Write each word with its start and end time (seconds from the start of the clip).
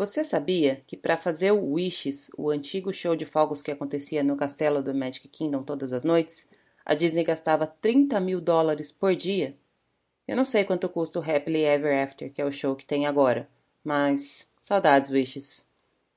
Você 0.00 0.24
sabia 0.24 0.82
que 0.86 0.96
para 0.96 1.18
fazer 1.18 1.50
o 1.50 1.72
Wishes, 1.74 2.30
o 2.34 2.48
antigo 2.48 2.90
show 2.90 3.14
de 3.14 3.26
fogos 3.26 3.60
que 3.60 3.70
acontecia 3.70 4.24
no 4.24 4.34
castelo 4.34 4.82
do 4.82 4.94
Magic 4.94 5.28
Kingdom 5.28 5.62
todas 5.62 5.92
as 5.92 6.02
noites, 6.02 6.48
a 6.86 6.94
Disney 6.94 7.22
gastava 7.22 7.66
30 7.66 8.18
mil 8.18 8.40
dólares 8.40 8.90
por 8.90 9.14
dia? 9.14 9.54
Eu 10.26 10.38
não 10.38 10.44
sei 10.46 10.64
quanto 10.64 10.88
custa 10.88 11.18
o 11.18 11.22
Happily 11.22 11.64
Ever 11.64 12.02
After, 12.02 12.32
que 12.32 12.40
é 12.40 12.44
o 12.46 12.50
show 12.50 12.74
que 12.74 12.86
tem 12.86 13.06
agora, 13.06 13.46
mas 13.84 14.50
saudades 14.62 15.10
Wishes. 15.10 15.66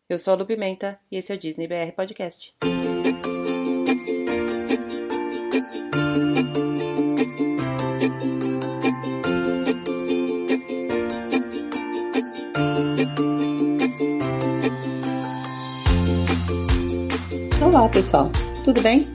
Eu 0.07 0.18
sou 0.18 0.34
a 0.34 0.38
Lu 0.38 0.45
Pimenta 0.45 0.97
e 1.11 1.18
esse 1.18 1.34
é 1.34 1.36
o 1.36 1.38
Disney 1.38 1.68
BR 1.68 1.91
Podcast. 1.93 2.55
Pessoal, 17.93 18.31
tudo 18.65 18.81
bem? 18.81 19.05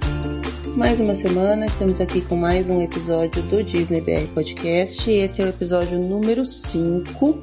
Mais 0.77 1.00
uma 1.00 1.16
semana, 1.16 1.66
estamos 1.66 2.00
aqui 2.00 2.20
com 2.20 2.36
mais 2.36 2.69
um 2.69 2.80
episódio 2.80 3.42
do 3.42 3.60
Disney 3.60 4.00
BR 4.00 4.32
Podcast. 4.32 5.10
Esse 5.10 5.42
é 5.42 5.46
o 5.46 5.48
episódio 5.48 5.98
número 5.98 6.46
5 6.46 7.42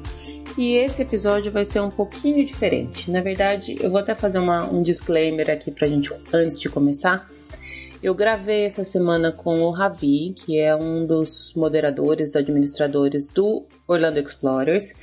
e 0.56 0.76
esse 0.76 1.02
episódio 1.02 1.52
vai 1.52 1.66
ser 1.66 1.80
um 1.80 1.90
pouquinho 1.90 2.42
diferente. 2.42 3.10
Na 3.10 3.20
verdade, 3.20 3.76
eu 3.78 3.90
vou 3.90 4.00
até 4.00 4.14
fazer 4.14 4.38
uma, 4.38 4.64
um 4.64 4.80
disclaimer 4.80 5.50
aqui 5.50 5.70
pra 5.70 5.86
gente 5.86 6.10
antes 6.32 6.58
de 6.58 6.70
começar. 6.70 7.30
Eu 8.02 8.14
gravei 8.14 8.64
essa 8.64 8.82
semana 8.82 9.30
com 9.30 9.60
o 9.60 9.70
Ravi, 9.70 10.32
que 10.34 10.58
é 10.58 10.74
um 10.74 11.06
dos 11.06 11.52
moderadores, 11.54 12.34
administradores 12.34 13.28
do 13.28 13.66
Orlando 13.86 14.18
Explorers. 14.18 14.94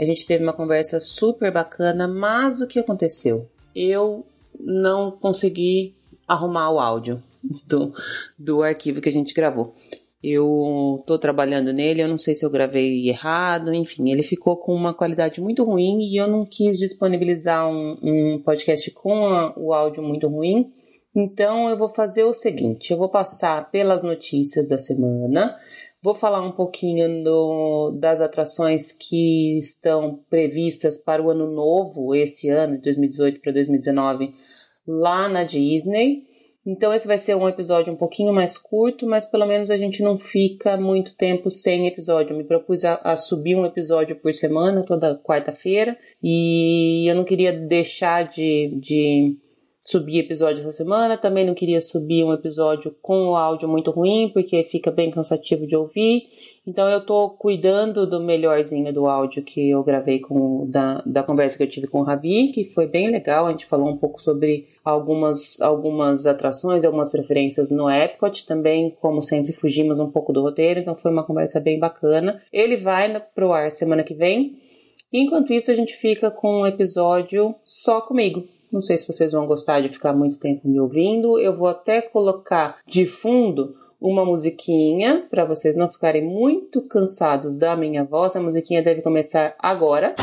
A 0.00 0.04
gente 0.04 0.26
teve 0.26 0.42
uma 0.42 0.52
conversa 0.52 0.98
super 0.98 1.52
bacana, 1.52 2.08
mas 2.08 2.60
o 2.60 2.66
que 2.66 2.80
aconteceu? 2.80 3.48
Eu 3.72 4.26
não 4.60 5.10
consegui 5.10 5.94
arrumar 6.26 6.70
o 6.70 6.78
áudio 6.78 7.22
do, 7.66 7.92
do 8.38 8.62
arquivo 8.62 9.00
que 9.00 9.08
a 9.08 9.12
gente 9.12 9.34
gravou. 9.34 9.74
Eu 10.22 11.04
tô 11.06 11.18
trabalhando 11.18 11.72
nele, 11.72 12.02
eu 12.02 12.08
não 12.08 12.18
sei 12.18 12.34
se 12.34 12.44
eu 12.44 12.50
gravei 12.50 13.08
errado, 13.08 13.72
enfim, 13.72 14.10
ele 14.10 14.22
ficou 14.22 14.56
com 14.56 14.74
uma 14.74 14.92
qualidade 14.92 15.40
muito 15.40 15.62
ruim 15.62 16.00
e 16.00 16.16
eu 16.16 16.26
não 16.26 16.44
quis 16.44 16.78
disponibilizar 16.78 17.68
um, 17.68 17.96
um 18.02 18.42
podcast 18.42 18.90
com 18.90 19.26
a, 19.26 19.54
o 19.56 19.72
áudio 19.72 20.02
muito 20.02 20.26
ruim. 20.26 20.72
Então 21.14 21.68
eu 21.68 21.78
vou 21.78 21.88
fazer 21.88 22.24
o 22.24 22.32
seguinte: 22.32 22.90
eu 22.90 22.98
vou 22.98 23.08
passar 23.08 23.70
pelas 23.70 24.02
notícias 24.02 24.66
da 24.66 24.78
semana, 24.78 25.56
vou 26.02 26.14
falar 26.14 26.42
um 26.42 26.52
pouquinho 26.52 27.22
do, 27.22 27.92
das 27.92 28.20
atrações 28.20 28.92
que 28.92 29.58
estão 29.58 30.18
previstas 30.28 30.96
para 30.96 31.22
o 31.22 31.30
ano 31.30 31.50
novo, 31.50 32.14
esse 32.14 32.48
ano, 32.48 32.76
de 32.76 32.82
2018 32.82 33.40
para 33.40 33.52
2019 33.52 34.34
lá 34.86 35.28
na 35.28 35.44
Disney. 35.44 36.24
Então 36.66 36.92
esse 36.92 37.06
vai 37.06 37.16
ser 37.16 37.36
um 37.36 37.48
episódio 37.48 37.92
um 37.92 37.96
pouquinho 37.96 38.32
mais 38.32 38.58
curto, 38.58 39.06
mas 39.06 39.24
pelo 39.24 39.46
menos 39.46 39.70
a 39.70 39.78
gente 39.78 40.02
não 40.02 40.18
fica 40.18 40.76
muito 40.76 41.14
tempo 41.16 41.48
sem 41.48 41.86
episódio. 41.86 42.32
Eu 42.32 42.38
me 42.38 42.44
propus 42.44 42.84
a, 42.84 42.94
a 43.04 43.16
subir 43.16 43.54
um 43.54 43.64
episódio 43.64 44.16
por 44.16 44.34
semana, 44.34 44.84
toda 44.84 45.16
quarta-feira, 45.16 45.96
e 46.20 47.08
eu 47.08 47.14
não 47.14 47.22
queria 47.22 47.52
deixar 47.52 48.24
de, 48.24 48.76
de 48.80 49.36
subir 49.86 50.18
episódio 50.18 50.60
essa 50.60 50.72
semana. 50.72 51.16
Também 51.16 51.46
não 51.46 51.54
queria 51.54 51.80
subir 51.80 52.24
um 52.24 52.32
episódio 52.32 52.94
com 53.00 53.28
o 53.28 53.36
áudio 53.36 53.68
muito 53.68 53.92
ruim, 53.92 54.28
porque 54.34 54.64
fica 54.64 54.90
bem 54.90 55.12
cansativo 55.12 55.64
de 55.64 55.76
ouvir. 55.76 56.24
Então 56.66 56.88
eu 56.88 57.00
tô 57.06 57.30
cuidando 57.30 58.04
do 58.04 58.20
melhorzinho 58.20 58.92
do 58.92 59.06
áudio 59.06 59.44
que 59.44 59.70
eu 59.70 59.84
gravei 59.84 60.18
com 60.18 60.68
da, 60.68 61.00
da 61.06 61.22
conversa 61.22 61.56
que 61.56 61.62
eu 61.62 61.68
tive 61.68 61.86
com 61.86 62.00
o 62.00 62.02
Ravi, 62.02 62.48
que 62.48 62.64
foi 62.64 62.88
bem 62.88 63.08
legal. 63.08 63.46
A 63.46 63.52
gente 63.52 63.64
falou 63.64 63.88
um 63.88 63.96
pouco 63.96 64.20
sobre 64.20 64.66
algumas, 64.84 65.60
algumas 65.60 66.26
atrações, 66.26 66.84
algumas 66.84 67.08
preferências 67.08 67.70
no 67.70 67.88
Epcot. 67.88 68.44
Também, 68.44 68.92
como 69.00 69.22
sempre, 69.22 69.52
fugimos 69.52 70.00
um 70.00 70.10
pouco 70.10 70.32
do 70.32 70.42
roteiro, 70.42 70.80
então 70.80 70.98
foi 70.98 71.12
uma 71.12 71.24
conversa 71.24 71.60
bem 71.60 71.78
bacana. 71.78 72.42
Ele 72.52 72.76
vai 72.76 73.20
pro 73.34 73.52
ar 73.52 73.70
semana 73.70 74.02
que 74.02 74.14
vem. 74.14 74.56
Enquanto 75.12 75.52
isso, 75.52 75.70
a 75.70 75.74
gente 75.74 75.94
fica 75.94 76.28
com 76.32 76.62
um 76.62 76.66
episódio 76.66 77.54
só 77.64 78.00
comigo. 78.00 78.55
Não 78.70 78.82
sei 78.82 78.98
se 78.98 79.06
vocês 79.06 79.32
vão 79.32 79.46
gostar 79.46 79.80
de 79.80 79.88
ficar 79.88 80.12
muito 80.12 80.38
tempo 80.38 80.68
me 80.68 80.80
ouvindo. 80.80 81.38
Eu 81.38 81.54
vou 81.54 81.68
até 81.68 82.02
colocar 82.02 82.78
de 82.86 83.06
fundo 83.06 83.76
uma 84.00 84.24
musiquinha 84.24 85.26
para 85.30 85.44
vocês 85.44 85.76
não 85.76 85.88
ficarem 85.88 86.24
muito 86.24 86.82
cansados 86.82 87.54
da 87.54 87.76
minha 87.76 88.04
voz. 88.04 88.34
A 88.34 88.40
musiquinha 88.40 88.82
deve 88.82 89.02
começar 89.02 89.54
agora. 89.58 90.14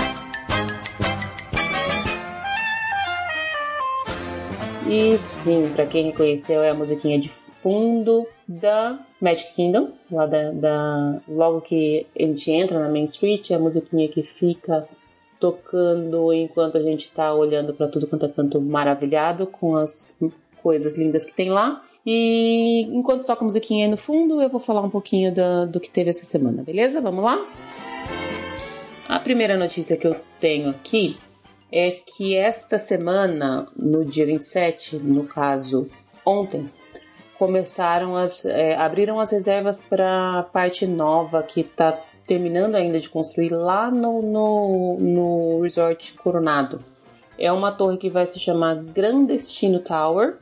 E 4.89 5.17
sim, 5.17 5.71
para 5.73 5.85
quem 5.85 6.05
reconheceu, 6.07 6.61
é 6.61 6.69
a 6.69 6.73
musiquinha 6.73 7.17
de 7.17 7.29
fundo 7.63 8.27
da 8.45 8.99
Magic 9.21 9.53
Kingdom, 9.55 9.93
lá 10.11 10.25
da, 10.25 10.51
da, 10.51 11.21
logo 11.27 11.61
que 11.61 12.05
a 12.19 12.23
gente 12.23 12.51
entra 12.51 12.77
na 12.77 12.89
Main 12.89 13.05
Street, 13.05 13.51
é 13.51 13.55
a 13.55 13.59
musiquinha 13.59 14.09
que 14.09 14.21
fica 14.21 14.85
tocando 15.43 16.31
enquanto 16.31 16.77
a 16.77 16.81
gente 16.81 17.03
está 17.03 17.33
olhando 17.33 17.73
para 17.73 17.89
tudo 17.89 18.07
quanto 18.07 18.25
é 18.25 18.29
tanto 18.29 18.61
maravilhado 18.61 19.45
com 19.45 19.75
as 19.75 20.17
coisas 20.61 20.97
lindas 20.97 21.25
que 21.25 21.33
tem 21.33 21.49
lá. 21.49 21.83
E 22.05 22.83
enquanto 22.93 23.25
toca 23.25 23.41
a 23.41 23.43
musiquinha 23.43 23.85
aí 23.85 23.91
no 23.91 23.97
fundo, 23.97 24.41
eu 24.41 24.47
vou 24.47 24.61
falar 24.61 24.79
um 24.79 24.89
pouquinho 24.89 25.33
do, 25.33 25.67
do 25.67 25.79
que 25.81 25.89
teve 25.89 26.11
essa 26.11 26.23
semana, 26.23 26.63
beleza? 26.63 27.01
Vamos 27.01 27.25
lá? 27.25 27.45
A 29.05 29.19
primeira 29.19 29.57
notícia 29.57 29.97
que 29.97 30.07
eu 30.07 30.15
tenho 30.39 30.69
aqui 30.69 31.17
é 31.69 31.91
que 31.91 32.37
esta 32.37 32.79
semana, 32.79 33.67
no 33.75 34.05
dia 34.05 34.25
27, 34.25 34.95
no 34.95 35.25
caso 35.25 35.89
ontem, 36.25 36.69
começaram 37.37 38.15
as. 38.15 38.45
É, 38.45 38.77
abriram 38.77 39.19
as 39.19 39.31
reservas 39.31 39.81
para 39.81 40.39
a 40.39 40.43
parte 40.43 40.87
nova 40.87 41.43
que 41.43 41.59
está 41.59 41.99
terminando 42.25 42.75
ainda 42.75 43.00
de 43.00 43.09
construir 43.09 43.50
lá 43.50 43.91
no, 43.91 44.22
no, 44.22 44.97
no 45.00 45.61
Resort 45.61 46.13
Coronado. 46.13 46.79
É 47.38 47.51
uma 47.51 47.72
torre 47.72 47.97
que 47.97 48.09
vai 48.09 48.25
se 48.25 48.39
chamar 48.39 48.75
Grand 48.75 49.25
Destino 49.25 49.79
Tower, 49.79 50.38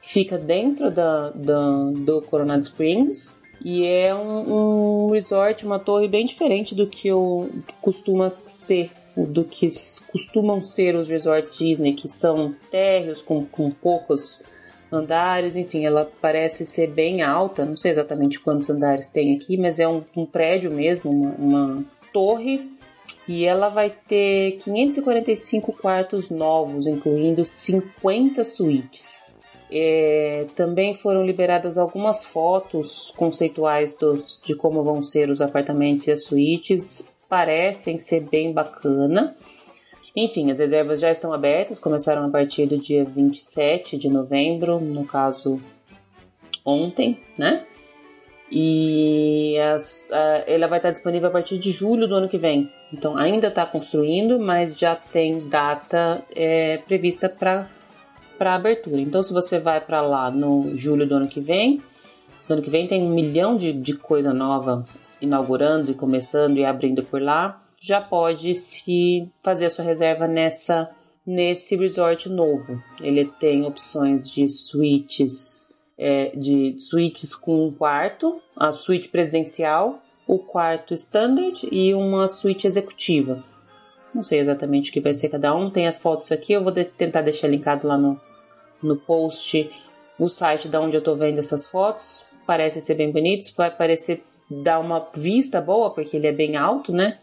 fica 0.00 0.36
dentro 0.36 0.90
da, 0.90 1.30
da, 1.30 1.90
do 1.94 2.22
Coronado 2.22 2.62
Springs 2.62 3.42
e 3.64 3.86
é 3.86 4.14
um, 4.14 5.06
um, 5.06 5.10
resort, 5.10 5.64
uma 5.64 5.78
torre 5.78 6.06
bem 6.08 6.26
diferente 6.26 6.74
do 6.74 6.86
que 6.86 7.10
o, 7.10 7.48
costuma 7.80 8.32
ser, 8.44 8.90
do 9.16 9.44
que 9.44 9.70
costumam 10.10 10.62
ser 10.62 10.94
os 10.96 11.08
resorts 11.08 11.56
Disney, 11.56 11.94
que 11.94 12.08
são 12.08 12.54
térreos 12.70 13.22
com, 13.22 13.44
com 13.46 13.70
poucos 13.70 14.42
andares, 14.94 15.56
enfim, 15.56 15.84
ela 15.84 16.10
parece 16.20 16.64
ser 16.64 16.88
bem 16.88 17.22
alta, 17.22 17.64
não 17.64 17.76
sei 17.76 17.90
exatamente 17.90 18.40
quantos 18.40 18.70
andares 18.70 19.10
tem 19.10 19.34
aqui, 19.36 19.56
mas 19.56 19.78
é 19.78 19.88
um, 19.88 20.02
um 20.16 20.24
prédio 20.24 20.70
mesmo, 20.72 21.10
uma, 21.10 21.34
uma 21.36 21.84
torre 22.12 22.74
e 23.26 23.44
ela 23.44 23.68
vai 23.68 23.90
ter 23.90 24.58
545 24.58 25.72
quartos 25.72 26.28
novos, 26.28 26.86
incluindo 26.86 27.44
50 27.44 28.44
suítes. 28.44 29.38
É, 29.70 30.46
também 30.54 30.94
foram 30.94 31.24
liberadas 31.24 31.78
algumas 31.78 32.24
fotos 32.24 33.12
conceituais 33.16 33.96
dos, 33.96 34.38
de 34.44 34.54
como 34.54 34.84
vão 34.84 35.02
ser 35.02 35.30
os 35.30 35.40
apartamentos 35.40 36.06
e 36.06 36.12
as 36.12 36.24
suítes. 36.24 37.12
Parecem 37.28 37.98
ser 37.98 38.20
bem 38.20 38.52
bacana. 38.52 39.34
Enfim, 40.16 40.48
as 40.50 40.60
reservas 40.60 41.00
já 41.00 41.10
estão 41.10 41.32
abertas, 41.32 41.80
começaram 41.80 42.24
a 42.24 42.28
partir 42.28 42.66
do 42.66 42.78
dia 42.78 43.04
27 43.04 43.98
de 43.98 44.08
novembro, 44.08 44.78
no 44.78 45.04
caso 45.04 45.60
ontem, 46.64 47.18
né? 47.36 47.66
E 48.48 49.58
as, 49.58 50.08
a, 50.12 50.44
ela 50.46 50.68
vai 50.68 50.78
estar 50.78 50.92
disponível 50.92 51.28
a 51.28 51.32
partir 51.32 51.58
de 51.58 51.72
julho 51.72 52.06
do 52.06 52.14
ano 52.14 52.28
que 52.28 52.38
vem. 52.38 52.70
Então 52.92 53.16
ainda 53.16 53.48
está 53.48 53.66
construindo, 53.66 54.38
mas 54.38 54.78
já 54.78 54.94
tem 54.94 55.48
data 55.48 56.22
é, 56.34 56.78
prevista 56.86 57.28
para 57.28 57.68
abertura. 58.54 59.00
Então 59.00 59.20
se 59.20 59.32
você 59.32 59.58
vai 59.58 59.80
para 59.80 60.00
lá 60.00 60.30
no 60.30 60.76
julho 60.76 61.04
do 61.08 61.16
ano 61.16 61.26
que 61.26 61.40
vem, 61.40 61.82
no 62.48 62.54
ano 62.54 62.62
que 62.62 62.70
vem 62.70 62.86
tem 62.86 63.02
um 63.02 63.10
milhão 63.10 63.56
de, 63.56 63.72
de 63.72 63.94
coisa 63.94 64.32
nova 64.32 64.86
inaugurando 65.20 65.90
e 65.90 65.94
começando 65.94 66.56
e 66.56 66.64
abrindo 66.64 67.02
por 67.02 67.20
lá 67.20 67.63
já 67.84 68.00
pode 68.00 68.54
se 68.54 69.28
fazer 69.42 69.66
a 69.66 69.70
sua 69.70 69.84
reserva 69.84 70.26
nessa 70.26 70.90
nesse 71.26 71.76
resort 71.76 72.28
novo. 72.28 72.82
Ele 73.00 73.26
tem 73.26 73.64
opções 73.64 74.30
de 74.30 74.48
suítes 74.48 75.68
é, 75.96 76.32
de 76.34 76.76
suítes 76.78 77.34
com 77.34 77.66
um 77.66 77.72
quarto, 77.72 78.40
a 78.56 78.72
suíte 78.72 79.08
presidencial, 79.08 80.02
o 80.26 80.38
quarto 80.38 80.94
standard 80.94 81.68
e 81.70 81.94
uma 81.94 82.26
suíte 82.26 82.66
executiva. 82.66 83.44
Não 84.14 84.22
sei 84.22 84.38
exatamente 84.38 84.90
o 84.90 84.92
que 84.92 85.00
vai 85.00 85.12
ser 85.12 85.28
cada 85.28 85.54
um. 85.54 85.70
Tem 85.70 85.86
as 85.86 86.00
fotos 86.00 86.32
aqui, 86.32 86.52
eu 86.52 86.62
vou 86.62 86.72
de 86.72 86.84
tentar 86.84 87.20
deixar 87.20 87.48
linkado 87.48 87.86
lá 87.86 87.98
no, 87.98 88.18
no 88.82 88.96
post 88.96 89.70
o 90.18 90.28
site 90.28 90.68
da 90.68 90.80
onde 90.80 90.96
eu 90.96 91.02
tô 91.02 91.14
vendo 91.14 91.38
essas 91.38 91.66
fotos. 91.66 92.24
Parecem 92.46 92.80
ser 92.80 92.94
bem 92.94 93.10
bonitos, 93.10 93.50
vai 93.50 93.70
parecer 93.70 94.24
dar 94.50 94.78
uma 94.78 95.08
vista 95.14 95.60
boa, 95.60 95.90
porque 95.90 96.16
ele 96.16 96.26
é 96.26 96.32
bem 96.32 96.56
alto, 96.56 96.92
né? 96.92 97.18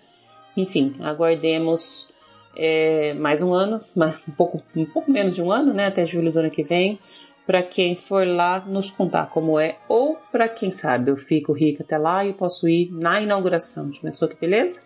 Enfim, 0.55 0.95
aguardemos 0.99 2.09
é, 2.55 3.13
mais 3.13 3.41
um 3.41 3.53
ano, 3.53 3.81
um 3.95 4.31
pouco, 4.31 4.61
um 4.75 4.85
pouco 4.85 5.11
menos 5.11 5.35
de 5.35 5.41
um 5.41 5.51
ano, 5.51 5.73
né? 5.73 5.87
Até 5.87 6.05
julho 6.05 6.31
do 6.31 6.39
ano 6.39 6.51
que 6.51 6.63
vem. 6.63 6.99
Para 7.45 7.63
quem 7.63 7.95
for 7.95 8.25
lá 8.25 8.59
nos 8.59 8.89
contar 8.89 9.27
como 9.27 9.59
é, 9.59 9.77
ou 9.89 10.17
para 10.31 10.47
quem 10.47 10.71
sabe 10.71 11.09
eu 11.09 11.17
fico 11.17 11.51
rica 11.51 11.83
até 11.83 11.97
lá 11.97 12.23
e 12.23 12.33
posso 12.33 12.69
ir 12.69 12.91
na 12.91 13.19
inauguração. 13.19 13.91
Começou 13.99 14.27
que 14.27 14.35
beleza? 14.35 14.83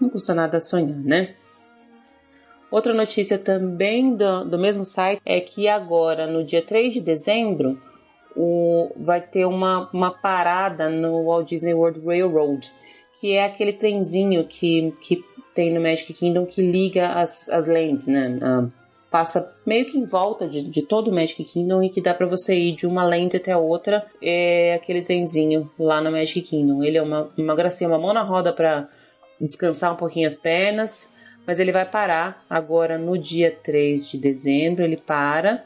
Não 0.00 0.08
custa 0.08 0.34
nada 0.34 0.60
sonhar, 0.60 0.98
né? 0.98 1.34
Outra 2.70 2.92
notícia 2.92 3.38
também 3.38 4.16
do, 4.16 4.44
do 4.44 4.58
mesmo 4.58 4.84
site 4.84 5.20
é 5.24 5.40
que 5.40 5.68
agora, 5.68 6.26
no 6.26 6.42
dia 6.42 6.60
3 6.60 6.94
de 6.94 7.00
dezembro, 7.00 7.80
o, 8.34 8.90
vai 8.96 9.20
ter 9.20 9.44
uma, 9.44 9.88
uma 9.92 10.10
parada 10.10 10.88
no 10.90 11.24
Walt 11.24 11.48
Disney 11.48 11.74
World 11.74 12.00
Railroad, 12.04 12.72
que 13.24 13.32
é 13.32 13.46
aquele 13.46 13.72
trenzinho 13.72 14.44
que, 14.44 14.92
que 15.00 15.24
tem 15.54 15.72
no 15.72 15.80
Magic 15.80 16.12
Kingdom 16.12 16.44
que 16.44 16.60
liga 16.60 17.08
as, 17.14 17.48
as 17.48 17.66
lanes, 17.66 18.06
né? 18.06 18.38
Uh, 18.42 18.70
passa 19.10 19.50
meio 19.64 19.86
que 19.86 19.96
em 19.96 20.04
volta 20.04 20.46
de, 20.46 20.62
de 20.62 20.82
todo 20.82 21.08
o 21.08 21.14
Magic 21.14 21.42
Kingdom 21.42 21.82
e 21.82 21.88
que 21.88 22.02
dá 22.02 22.12
para 22.12 22.26
você 22.26 22.54
ir 22.54 22.72
de 22.72 22.86
uma 22.86 23.02
lente 23.02 23.38
até 23.38 23.56
outra. 23.56 24.04
É 24.20 24.74
aquele 24.74 25.00
trenzinho 25.00 25.70
lá 25.78 26.02
no 26.02 26.12
Magic 26.12 26.42
Kingdom. 26.42 26.84
Ele 26.84 26.98
é 26.98 27.02
uma, 27.02 27.32
uma 27.34 27.54
gracinha, 27.54 27.88
uma 27.88 27.98
mão 27.98 28.12
na 28.12 28.20
roda 28.20 28.52
para 28.52 28.90
descansar 29.40 29.94
um 29.94 29.96
pouquinho 29.96 30.28
as 30.28 30.36
pernas, 30.36 31.14
mas 31.46 31.58
ele 31.58 31.72
vai 31.72 31.86
parar 31.86 32.44
agora 32.50 32.98
no 32.98 33.16
dia 33.16 33.50
3 33.50 34.06
de 34.06 34.18
dezembro. 34.18 34.84
Ele 34.84 34.98
para 34.98 35.64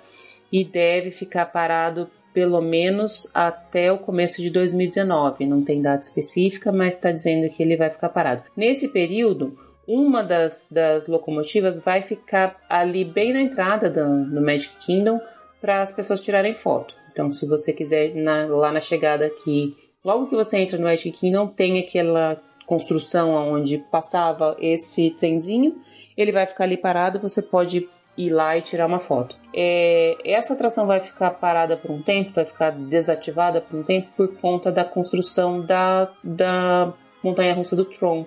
e 0.53 0.65
deve 0.65 1.11
ficar 1.11 1.47
parado 1.47 2.09
pelo 2.39 2.61
menos 2.61 3.29
até 3.35 3.91
o 3.91 3.99
começo 3.99 4.41
de 4.41 4.49
2019. 4.49 5.45
Não 5.45 5.61
tem 5.61 5.83
data 5.83 6.05
específica, 6.05 6.71
mas 6.71 6.95
está 6.95 7.11
dizendo 7.11 7.51
que 7.51 7.61
ele 7.61 7.77
vai 7.77 7.91
ficar 7.91 8.11
parado. 8.11 8.45
Nesse 8.57 8.87
período, 8.87 9.59
uma 9.89 10.23
das, 10.23 10.69
das 10.71 11.09
locomotivas 11.09 11.81
vai 11.81 12.01
ficar 12.01 12.57
ali 12.71 13.05
bem 13.05 13.33
na 13.33 13.41
entrada 13.41 13.91
do, 13.91 14.25
do 14.27 14.41
Magic 14.41 14.73
Kingdom 14.77 15.21
para 15.61 15.83
as 15.83 15.91
pessoas 15.91 16.21
tirarem 16.21 16.55
foto. 16.55 16.95
Então, 17.11 17.29
se 17.29 17.45
você 17.45 17.73
quiser 17.73 18.15
na, 18.15 18.47
lá 18.47 18.71
na 18.71 18.81
chegada 18.81 19.27
aqui, 19.27 19.77
logo 20.05 20.29
que 20.29 20.37
você 20.37 20.59
entra 20.59 20.79
no 20.79 20.85
Magic 20.85 21.11
Kingdom, 21.11 21.49
tem 21.49 21.81
aquela 21.81 22.41
construção 22.67 23.33
onde 23.33 23.79
passava 23.79 24.57
esse 24.61 25.11
trenzinho. 25.11 25.75
Ele 26.17 26.31
vai 26.31 26.47
ficar 26.47 26.63
ali 26.63 26.77
parado, 26.77 27.19
você 27.19 27.43
pode 27.43 27.89
ir 28.19 28.31
lá 28.31 28.59
e 28.59 28.63
tirar 28.63 28.87
uma 28.87 28.99
foto. 28.99 29.37
É, 29.55 30.17
essa 30.25 30.53
atração 30.53 30.87
vai 30.87 31.01
ficar 31.01 31.31
parada 31.31 31.77
por 31.77 31.91
um 31.91 32.03
tempo, 32.03 32.33
vai 32.35 32.45
ficar 32.45 32.71
desativada 32.71 33.61
por 33.61 33.79
um 33.79 33.83
tempo 33.85 34.09
por 34.17 34.29
conta 34.37 34.73
da 34.73 34.85
construção 34.85 35.61
da, 35.61 36.11
da 36.23 36.93
montanha 37.23 37.55
russa 37.55 37.77
do 37.77 37.85
Tron 37.85 38.27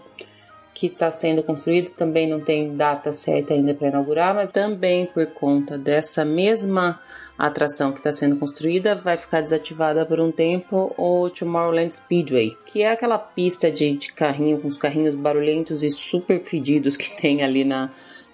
que 0.74 0.88
está 0.88 1.12
sendo 1.12 1.44
construído, 1.44 1.92
também 1.92 2.30
não 2.30 2.40
tem 2.40 2.76
data 2.76 3.12
certa 3.12 3.54
ainda 3.54 3.74
para 3.74 3.90
inaugurar, 3.90 4.34
mas 4.34 4.54
também 4.54 5.06
por 5.06 5.28
conta 5.28 5.78
dessa 5.78 6.24
mesma 6.24 7.00
atração 7.38 7.92
que 7.92 8.00
está 8.00 8.12
sendo 8.12 8.38
construída, 8.38 8.96
vai 8.96 9.18
ficar 9.18 9.42
desativada 9.42 10.06
por 10.06 10.20
um 10.20 10.32
tempo 10.32 10.94
o 10.98 11.30
Tomorrowland 11.30 11.94
Speedway, 11.94 12.58
que 12.66 12.82
é 12.82 12.92
aquela 12.92 13.20
pista 13.20 13.70
de, 13.70 13.98
de 13.98 14.14
carrinho 14.14 14.60
com 14.60 14.68
os 14.68 14.78
carrinhos 14.78 15.14
barulhentos 15.14 15.84
e 15.84 15.92
super 15.92 16.42
fedidos 16.42 16.96
que 16.96 17.16
tem 17.18 17.44
ali 17.44 17.66
na, 17.66 17.90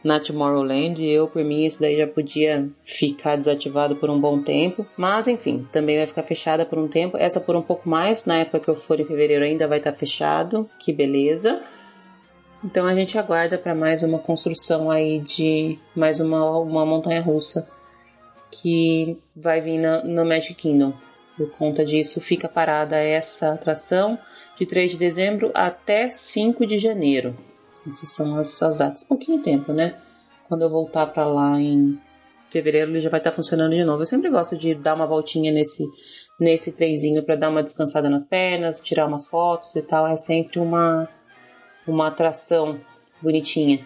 na 0.08 0.22
Tomorrowland. 0.22 1.06
Eu, 1.06 1.28
por 1.28 1.44
mim, 1.44 1.66
isso 1.66 1.82
daí 1.82 1.98
já 1.98 2.08
podia 2.08 2.70
ficar 2.86 3.36
desativado 3.36 3.98
por 3.98 4.10
um 4.10 4.20
bom 4.20 4.42
tempo. 4.42 4.88
Mas, 4.96 5.28
enfim, 5.28 5.68
também 5.70 5.98
vai 5.98 6.08
ficar 6.08 6.24
fechada 6.24 6.66
por 6.66 6.80
um 6.80 6.88
tempo. 6.88 7.18
Essa 7.18 7.42
por 7.42 7.58
um 7.58 7.62
pouco 7.62 7.88
mais. 7.90 8.26
Na 8.26 8.38
época 8.38 8.62
que 8.62 8.70
eu 8.70 8.76
for 8.76 9.00
em 9.00 9.06
fevereiro 9.06 9.44
ainda 9.44 9.68
vai 9.68 9.80
estar 9.80 9.92
tá 9.92 9.98
fechado. 9.98 10.70
Que 10.80 10.94
beleza. 10.94 11.62
Então 12.64 12.86
a 12.86 12.96
gente 12.96 13.18
aguarda 13.18 13.58
para 13.58 13.76
mais 13.76 14.02
uma 14.02 14.18
construção 14.18 14.90
aí 14.90 15.20
de 15.20 15.78
mais 15.94 16.22
uma, 16.22 16.58
uma 16.58 16.86
montanha 16.86 17.22
russa 17.22 17.70
que 18.50 19.18
vai 19.36 19.60
vir 19.60 19.78
na, 19.78 20.04
no 20.04 20.26
Magic 20.26 20.56
Kingdom. 20.56 20.94
Por 21.36 21.52
conta 21.52 21.86
disso, 21.86 22.20
fica 22.20 22.48
parada 22.48 22.96
essa 22.96 23.54
atração 23.54 24.18
de 24.58 24.66
3 24.66 24.92
de 24.92 24.98
dezembro 24.98 25.52
até 25.54 26.10
5 26.10 26.66
de 26.66 26.78
janeiro. 26.78 27.36
Essas 27.88 28.14
são 28.14 28.36
as, 28.36 28.62
as 28.62 28.78
datas. 28.78 29.04
Pouquinho 29.04 29.42
tempo, 29.42 29.72
né? 29.72 29.96
Quando 30.48 30.62
eu 30.62 30.70
voltar 30.70 31.08
para 31.08 31.26
lá 31.26 31.60
em 31.60 32.00
fevereiro, 32.50 32.92
ele 32.92 33.02
já 33.02 33.10
vai 33.10 33.20
estar 33.20 33.32
tá 33.32 33.36
funcionando 33.36 33.76
de 33.76 33.84
novo. 33.84 34.02
Eu 34.02 34.06
sempre 34.06 34.30
gosto 34.30 34.58
de 34.58 34.76
dar 34.76 34.96
uma 34.96 35.06
voltinha 35.06 35.52
nesse 35.52 35.86
nesse 36.40 36.72
trenzinho 36.72 37.24
para 37.24 37.36
dar 37.36 37.50
uma 37.50 37.64
descansada 37.64 38.10
nas 38.10 38.24
pernas, 38.24 38.80
tirar 38.80 39.08
umas 39.08 39.28
fotos 39.28 39.76
e 39.76 39.82
tal. 39.82 40.08
É 40.08 40.18
sempre 40.18 40.60
uma, 40.60 41.10
uma 41.88 42.08
atração 42.08 42.80
bonitinha. 43.22 43.86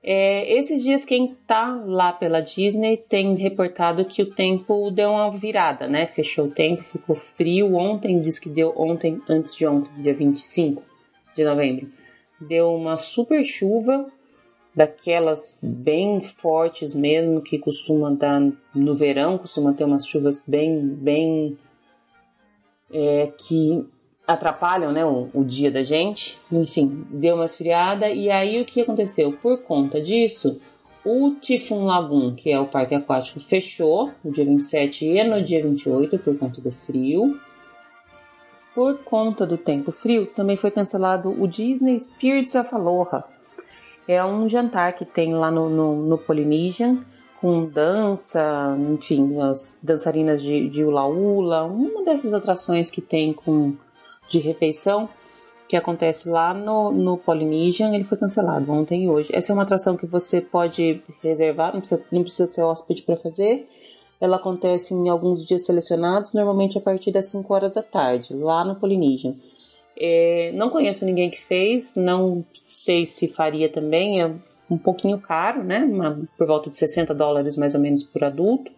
É, 0.00 0.50
esses 0.54 0.82
dias, 0.82 1.04
quem 1.04 1.36
tá 1.46 1.82
lá 1.84 2.12
pela 2.12 2.40
Disney 2.40 2.96
tem 2.96 3.34
reportado 3.34 4.04
que 4.04 4.22
o 4.22 4.32
tempo 4.32 4.90
deu 4.92 5.10
uma 5.10 5.30
virada, 5.36 5.88
né? 5.88 6.06
Fechou 6.06 6.46
o 6.46 6.50
tempo, 6.50 6.84
ficou 6.84 7.16
frio. 7.16 7.74
Ontem, 7.74 8.20
diz 8.20 8.38
que 8.38 8.48
deu 8.48 8.72
ontem, 8.76 9.20
antes 9.28 9.54
de 9.56 9.66
ontem, 9.66 9.90
dia 10.00 10.14
25 10.14 10.82
de 11.36 11.44
novembro 11.44 11.97
deu 12.40 12.74
uma 12.74 12.96
super 12.96 13.44
chuva, 13.44 14.06
daquelas 14.74 15.60
bem 15.62 16.20
fortes 16.20 16.94
mesmo, 16.94 17.40
que 17.40 17.58
costuma 17.58 18.10
dar 18.10 18.40
no 18.74 18.94
verão, 18.94 19.36
costuma 19.36 19.72
ter 19.72 19.84
umas 19.84 20.06
chuvas 20.06 20.44
bem, 20.46 20.80
bem 20.80 21.58
é, 22.92 23.32
que 23.36 23.86
atrapalham 24.26 24.92
né, 24.92 25.04
o, 25.04 25.28
o, 25.34 25.44
dia 25.44 25.70
da 25.70 25.82
gente. 25.82 26.38
Enfim, 26.52 27.06
deu 27.10 27.34
uma 27.34 27.46
esfriada 27.46 28.08
e 28.10 28.30
aí 28.30 28.60
o 28.60 28.64
que 28.64 28.82
aconteceu? 28.82 29.32
Por 29.32 29.62
conta 29.62 30.00
disso, 30.00 30.60
o 31.04 31.30
Typhoon 31.40 31.84
Lagoon, 31.84 32.34
que 32.34 32.50
é 32.50 32.60
o 32.60 32.66
parque 32.66 32.94
aquático, 32.94 33.40
fechou 33.40 34.12
no 34.22 34.30
dia 34.30 34.44
27 34.44 35.06
e 35.06 35.24
no 35.24 35.42
dia 35.42 35.62
28 35.62 36.18
por 36.18 36.36
conta 36.36 36.60
do 36.60 36.70
frio. 36.70 37.40
Por 38.78 38.98
conta 38.98 39.44
do 39.44 39.58
tempo 39.58 39.90
frio, 39.90 40.26
também 40.26 40.56
foi 40.56 40.70
cancelado 40.70 41.30
o 41.36 41.48
Disney 41.48 41.98
Spirits 41.98 42.54
of 42.54 42.72
Aloha. 42.72 43.24
É 44.06 44.24
um 44.24 44.48
jantar 44.48 44.92
que 44.92 45.04
tem 45.04 45.34
lá 45.34 45.50
no, 45.50 45.68
no, 45.68 45.96
no 45.96 46.16
Polynesian, 46.16 47.00
com 47.40 47.64
dança, 47.64 48.78
enfim, 48.94 49.36
as 49.40 49.80
dançarinas 49.82 50.40
de, 50.40 50.68
de 50.68 50.84
Ula 50.84 51.06
Ula, 51.06 51.64
uma 51.64 52.04
dessas 52.04 52.32
atrações 52.32 52.88
que 52.88 53.00
tem 53.00 53.32
com 53.32 53.74
de 54.28 54.38
refeição 54.38 55.08
que 55.66 55.76
acontece 55.76 56.28
lá 56.28 56.54
no, 56.54 56.92
no 56.92 57.18
Polynesian, 57.18 57.92
ele 57.92 58.04
foi 58.04 58.16
cancelado 58.16 58.70
ontem 58.70 59.06
e 59.06 59.08
hoje. 59.08 59.30
Essa 59.34 59.50
é 59.50 59.54
uma 59.54 59.64
atração 59.64 59.96
que 59.96 60.06
você 60.06 60.40
pode 60.40 61.02
reservar, 61.20 61.72
não 61.72 61.80
precisa, 61.80 62.04
não 62.12 62.22
precisa 62.22 62.46
ser 62.46 62.62
hóspede 62.62 63.02
para 63.02 63.16
fazer. 63.16 63.68
Ela 64.20 64.36
acontece 64.36 64.94
em 64.94 65.08
alguns 65.08 65.44
dias 65.46 65.64
selecionados, 65.64 66.32
normalmente 66.32 66.76
a 66.76 66.80
partir 66.80 67.12
das 67.12 67.26
5 67.26 67.52
horas 67.52 67.72
da 67.72 67.82
tarde, 67.82 68.34
lá 68.34 68.64
no 68.64 68.76
Polynesian. 68.76 69.36
É, 70.00 70.52
não 70.54 70.70
conheço 70.70 71.04
ninguém 71.04 71.30
que 71.30 71.40
fez, 71.40 71.94
não 71.96 72.44
sei 72.54 73.04
se 73.04 73.28
faria 73.28 73.68
também, 73.68 74.20
é 74.20 74.32
um 74.70 74.78
pouquinho 74.78 75.18
caro, 75.18 75.64
né? 75.64 75.78
Uma, 75.78 76.20
por 76.36 76.46
volta 76.46 76.70
de 76.70 76.76
60 76.76 77.14
dólares 77.14 77.56
mais 77.56 77.74
ou 77.74 77.80
menos 77.80 78.02
por 78.02 78.22
adulto. 78.22 78.70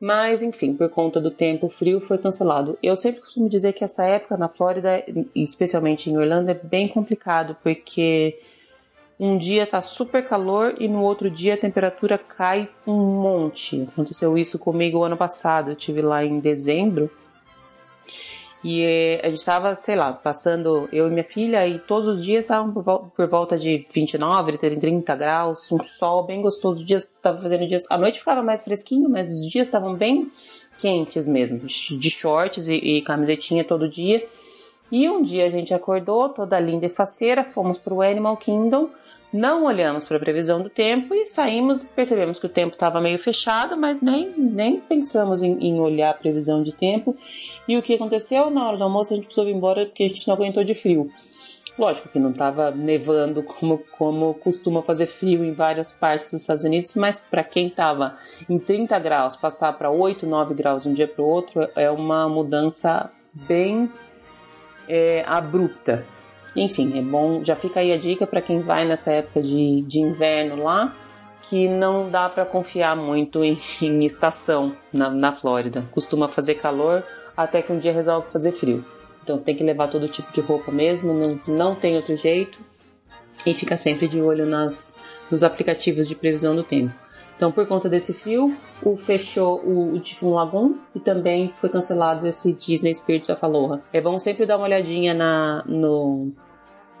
Mas, 0.00 0.42
enfim, 0.42 0.72
por 0.72 0.88
conta 0.88 1.20
do 1.20 1.30
tempo 1.30 1.68
frio 1.68 2.00
foi 2.00 2.16
cancelado. 2.16 2.78
Eu 2.82 2.96
sempre 2.96 3.20
costumo 3.20 3.50
dizer 3.50 3.74
que 3.74 3.84
essa 3.84 4.02
época 4.04 4.36
na 4.36 4.48
Flórida, 4.48 5.04
especialmente 5.34 6.08
em 6.08 6.16
Orlando, 6.16 6.50
é 6.50 6.54
bem 6.54 6.88
complicado, 6.88 7.54
porque 7.62 8.38
um 9.20 9.36
dia 9.36 9.66
tá 9.66 9.82
super 9.82 10.26
calor 10.26 10.76
e 10.80 10.88
no 10.88 11.02
outro 11.02 11.30
dia 11.30 11.52
a 11.52 11.58
temperatura 11.58 12.16
cai 12.16 12.70
um 12.86 12.96
monte. 13.20 13.86
Aconteceu 13.92 14.38
isso 14.38 14.58
comigo 14.58 15.02
ano 15.02 15.16
passado. 15.16 15.72
Eu 15.72 15.76
tive 15.76 16.00
lá 16.00 16.24
em 16.24 16.40
dezembro 16.40 17.10
e 18.64 18.82
eh, 18.82 19.20
a 19.22 19.28
gente 19.28 19.44
tava, 19.44 19.74
sei 19.74 19.94
lá, 19.94 20.14
passando 20.14 20.88
eu 20.90 21.06
e 21.06 21.10
minha 21.10 21.24
filha 21.24 21.68
e 21.68 21.78
todos 21.78 22.08
os 22.08 22.24
dias 22.24 22.46
estavam 22.46 22.72
por, 22.72 23.28
volta 23.28 23.58
de 23.58 23.86
29, 23.92 24.56
30 24.56 25.14
graus, 25.16 25.70
um 25.70 25.82
sol 25.84 26.24
bem 26.24 26.40
gostoso. 26.40 26.80
Os 26.80 26.86
dias 26.86 27.14
tava 27.20 27.42
fazendo 27.42 27.66
dias, 27.66 27.84
a 27.90 27.98
noite 27.98 28.20
ficava 28.20 28.42
mais 28.42 28.64
fresquinho, 28.64 29.06
mas 29.06 29.30
os 29.30 29.50
dias 29.50 29.68
estavam 29.68 29.94
bem 29.94 30.32
quentes 30.78 31.28
mesmo, 31.28 31.58
de 31.58 32.10
shorts 32.10 32.70
e, 32.70 32.76
e 32.76 33.02
camisetinha 33.02 33.64
todo 33.64 33.86
dia. 33.86 34.26
E 34.90 35.10
um 35.10 35.22
dia 35.22 35.44
a 35.44 35.50
gente 35.50 35.74
acordou, 35.74 36.30
toda 36.30 36.58
linda 36.58 36.86
e 36.86 36.90
faceira, 36.90 37.44
fomos 37.44 37.76
pro 37.76 38.00
Animal 38.00 38.38
Kingdom 38.38 38.88
não 39.32 39.64
olhamos 39.64 40.04
para 40.04 40.16
a 40.16 40.20
previsão 40.20 40.60
do 40.60 40.68
tempo 40.68 41.14
e 41.14 41.24
saímos, 41.24 41.82
percebemos 41.82 42.40
que 42.40 42.46
o 42.46 42.48
tempo 42.48 42.74
estava 42.74 43.00
meio 43.00 43.18
fechado, 43.18 43.76
mas 43.76 44.02
nem, 44.02 44.28
nem 44.36 44.80
pensamos 44.80 45.40
em, 45.40 45.52
em, 45.64 45.78
olhar 45.78 46.10
a 46.10 46.14
previsão 46.14 46.62
de 46.62 46.72
tempo. 46.72 47.16
E 47.68 47.76
o 47.76 47.82
que 47.82 47.94
aconteceu? 47.94 48.50
Na 48.50 48.66
hora 48.66 48.76
do 48.76 48.84
almoço 48.84 49.12
a 49.12 49.16
gente 49.16 49.26
precisou 49.26 49.48
ir 49.48 49.54
embora 49.54 49.86
porque 49.86 50.02
a 50.02 50.08
gente 50.08 50.26
não 50.26 50.34
aguentou 50.34 50.64
de 50.64 50.74
frio. 50.74 51.10
Lógico 51.78 52.08
que 52.08 52.18
não 52.18 52.32
estava 52.32 52.72
nevando 52.72 53.42
como, 53.44 53.78
como 53.96 54.34
costuma 54.34 54.82
fazer 54.82 55.06
frio 55.06 55.44
em 55.44 55.52
várias 55.52 55.92
partes 55.92 56.30
dos 56.30 56.40
Estados 56.42 56.64
Unidos, 56.64 56.94
mas 56.96 57.20
para 57.20 57.44
quem 57.44 57.68
estava 57.68 58.18
em 58.48 58.58
30 58.58 58.98
graus, 58.98 59.36
passar 59.36 59.72
para 59.74 59.90
8, 59.90 60.26
9 60.26 60.54
graus 60.54 60.82
de 60.82 60.88
um 60.88 60.92
dia 60.92 61.06
para 61.06 61.22
o 61.22 61.26
outro 61.26 61.68
é 61.76 61.88
uma 61.88 62.28
mudança 62.28 63.10
bem 63.32 63.90
é, 64.88 65.24
abrupta 65.26 66.04
Enfim, 66.54 66.98
é 66.98 67.02
bom. 67.02 67.44
Já 67.44 67.54
fica 67.54 67.80
aí 67.80 67.92
a 67.92 67.96
dica 67.96 68.26
para 68.26 68.40
quem 68.40 68.60
vai 68.60 68.84
nessa 68.84 69.12
época 69.12 69.42
de, 69.42 69.82
de 69.82 70.00
inverno 70.00 70.64
lá, 70.64 70.94
que 71.42 71.68
não 71.68 72.10
dá 72.10 72.28
para 72.28 72.44
confiar 72.44 72.96
muito 72.96 73.44
em, 73.44 73.58
em 73.82 74.04
estação 74.04 74.74
na, 74.92 75.10
na 75.10 75.32
Flórida. 75.32 75.84
Costuma 75.90 76.28
fazer 76.28 76.54
calor 76.54 77.04
até 77.36 77.62
que 77.62 77.72
um 77.72 77.78
dia 77.78 77.92
resolve 77.92 78.30
fazer 78.30 78.52
frio. 78.52 78.84
Então 79.22 79.38
tem 79.38 79.54
que 79.54 79.62
levar 79.62 79.88
todo 79.88 80.08
tipo 80.08 80.32
de 80.32 80.40
roupa 80.40 80.72
mesmo, 80.72 81.12
não, 81.12 81.38
não 81.48 81.74
tem 81.74 81.96
outro 81.96 82.16
jeito. 82.16 82.58
E 83.46 83.54
fica 83.54 83.76
sempre 83.76 84.06
de 84.06 84.20
olho 84.20 84.44
nas, 84.44 85.02
nos 85.30 85.42
aplicativos 85.42 86.06
de 86.06 86.14
previsão 86.14 86.54
do 86.54 86.62
tempo. 86.62 86.94
Então, 87.40 87.50
por 87.50 87.66
conta 87.66 87.88
desse 87.88 88.12
frio, 88.12 88.54
o 88.84 88.98
fechou 88.98 89.62
o, 89.64 89.94
o 89.94 90.00
Typhoon 90.00 90.34
Lagoon 90.34 90.74
e 90.94 91.00
também 91.00 91.54
foi 91.56 91.70
cancelado 91.70 92.26
esse 92.26 92.52
Disney 92.52 92.94
Spirits 92.94 93.30
of 93.30 93.42
Aloha. 93.42 93.80
É 93.94 93.98
bom 93.98 94.18
sempre 94.18 94.44
dar 94.44 94.58
uma 94.58 94.66
olhadinha 94.66 95.14
na, 95.14 95.64
no, 95.66 96.32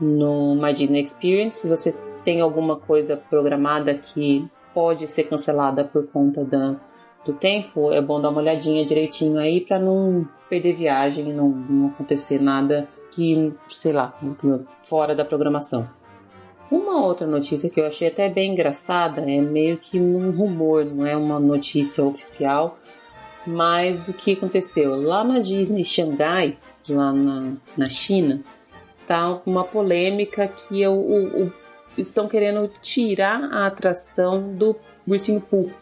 no 0.00 0.54
My 0.54 0.72
Disney 0.72 1.02
Experience 1.02 1.60
se 1.60 1.68
você 1.68 1.94
tem 2.24 2.40
alguma 2.40 2.76
coisa 2.76 3.18
programada 3.18 3.92
que 3.92 4.48
pode 4.72 5.06
ser 5.08 5.24
cancelada 5.24 5.84
por 5.84 6.10
conta 6.10 6.42
da, 6.42 6.74
do 7.22 7.34
tempo, 7.34 7.92
é 7.92 8.00
bom 8.00 8.18
dar 8.18 8.30
uma 8.30 8.40
olhadinha 8.40 8.82
direitinho 8.82 9.38
aí 9.38 9.60
para 9.60 9.78
não 9.78 10.26
perder 10.48 10.72
viagem, 10.72 11.34
não, 11.34 11.50
não 11.50 11.88
acontecer 11.88 12.40
nada 12.40 12.88
que, 13.10 13.52
sei 13.68 13.92
lá, 13.92 14.18
fora 14.84 15.14
da 15.14 15.22
programação. 15.22 15.99
Uma 16.70 17.04
outra 17.04 17.26
notícia 17.26 17.68
que 17.68 17.80
eu 17.80 17.86
achei 17.86 18.06
até 18.06 18.28
bem 18.28 18.52
engraçada 18.52 19.22
é 19.22 19.40
meio 19.40 19.76
que 19.76 19.98
um 19.98 20.30
rumor, 20.30 20.84
não 20.84 21.04
é 21.04 21.16
uma 21.16 21.40
notícia 21.40 22.04
oficial, 22.04 22.78
mas 23.44 24.08
o 24.08 24.12
que 24.12 24.34
aconteceu? 24.34 24.94
Lá 24.94 25.24
na 25.24 25.40
Disney 25.40 25.84
Xangai, 25.84 26.56
lá 26.88 27.12
na, 27.12 27.54
na 27.76 27.86
China, 27.86 28.40
tá 29.04 29.40
uma 29.44 29.64
polêmica 29.64 30.46
que 30.46 30.86
o, 30.86 30.92
o, 30.92 31.42
o, 31.42 31.52
estão 31.98 32.28
querendo 32.28 32.68
tirar 32.80 33.42
a 33.52 33.66
atração 33.66 34.54
do 34.54 34.76
Ursinho 35.04 35.40
Pooh. 35.40 35.72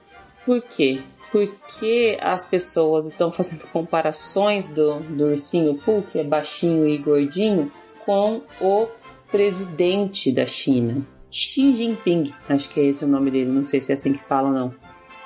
Por 0.47 0.63
quê? 0.63 1.03
Porque 1.31 2.17
as 2.23 2.47
pessoas 2.47 3.05
estão 3.05 3.31
fazendo 3.31 3.67
comparações 3.67 4.71
do, 4.71 5.01
do 5.01 5.27
Ursinho 5.27 5.75
Pooh, 5.75 6.03
que 6.03 6.19
é 6.19 6.25
baixinho 6.25 6.89
e 6.89 6.97
gordinho, 6.97 7.71
com 8.07 8.41
o 8.59 8.89
presidente 9.31 10.33
da 10.33 10.47
China, 10.47 11.07
Xi 11.31 11.75
Jinping, 11.75 12.33
acho 12.49 12.71
que 12.71 12.81
é 12.81 12.85
esse 12.85 13.05
o 13.05 13.09
nome 13.09 13.31
dele, 13.31 13.51
não 13.51 13.65
sei 13.65 13.81
se 13.81 13.93
é 13.93 13.95
assim 13.95 14.13
que 14.13 14.25
fala 14.25 14.49
ou 14.49 14.55
não. 14.55 14.75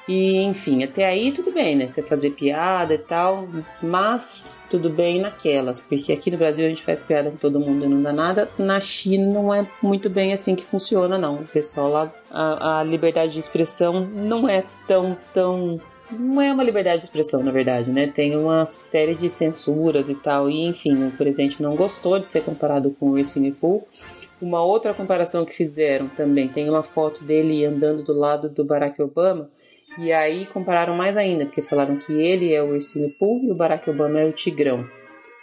E 0.08 0.38
enfim, 0.38 0.82
até 0.82 1.06
aí 1.06 1.30
tudo 1.30 1.52
bem, 1.52 1.76
né? 1.76 1.86
Você 1.86 2.02
fazer 2.02 2.30
piada 2.30 2.92
e 2.92 2.98
tal, 2.98 3.48
mas 3.80 4.58
tudo 4.68 4.90
bem 4.90 5.20
naquelas, 5.20 5.78
porque 5.78 6.12
aqui 6.12 6.28
no 6.28 6.36
Brasil 6.36 6.66
a 6.66 6.68
gente 6.68 6.82
faz 6.82 7.02
piada 7.04 7.30
com 7.30 7.36
todo 7.36 7.60
mundo 7.60 7.84
e 7.84 7.88
não 7.88 8.02
dá 8.02 8.12
nada. 8.12 8.50
Na 8.58 8.80
China 8.80 9.32
não 9.32 9.54
é 9.54 9.64
muito 9.80 10.10
bem 10.10 10.32
assim 10.32 10.56
que 10.56 10.64
funciona, 10.64 11.16
não. 11.16 11.36
O 11.36 11.44
pessoal 11.46 11.88
lá, 11.88 12.12
a, 12.30 12.80
a 12.80 12.82
liberdade 12.82 13.32
de 13.32 13.38
expressão 13.38 14.00
não 14.00 14.48
é 14.48 14.64
tão, 14.88 15.16
tão 15.32 15.80
não 16.12 16.40
é 16.40 16.52
uma 16.52 16.62
liberdade 16.62 17.00
de 17.00 17.04
expressão, 17.06 17.42
na 17.42 17.50
verdade, 17.50 17.90
né? 17.90 18.06
Tem 18.06 18.36
uma 18.36 18.66
série 18.66 19.14
de 19.14 19.28
censuras 19.28 20.08
e 20.08 20.14
tal. 20.14 20.50
E 20.50 20.66
enfim, 20.66 21.06
o 21.06 21.10
presidente 21.10 21.62
não 21.62 21.74
gostou 21.74 22.18
de 22.18 22.28
ser 22.28 22.42
comparado 22.42 22.90
com 22.90 23.06
o 23.06 23.12
Ursinho 23.12 23.54
Pooh. 23.54 23.86
Uma 24.40 24.62
outra 24.62 24.92
comparação 24.92 25.44
que 25.44 25.54
fizeram 25.54 26.08
também 26.08 26.48
tem 26.48 26.68
uma 26.68 26.82
foto 26.82 27.24
dele 27.24 27.64
andando 27.64 28.02
do 28.02 28.12
lado 28.12 28.48
do 28.48 28.64
Barack 28.64 29.00
Obama. 29.00 29.50
E 29.98 30.12
aí 30.12 30.46
compararam 30.46 30.96
mais 30.96 31.16
ainda, 31.16 31.44
porque 31.44 31.62
falaram 31.62 31.96
que 31.96 32.12
ele 32.12 32.52
é 32.52 32.62
o 32.62 32.72
Ursinho 32.72 33.10
Pooh 33.18 33.40
e 33.44 33.50
o 33.50 33.54
Barack 33.54 33.88
Obama 33.88 34.18
é 34.18 34.24
o 34.24 34.32
Tigrão. 34.32 34.86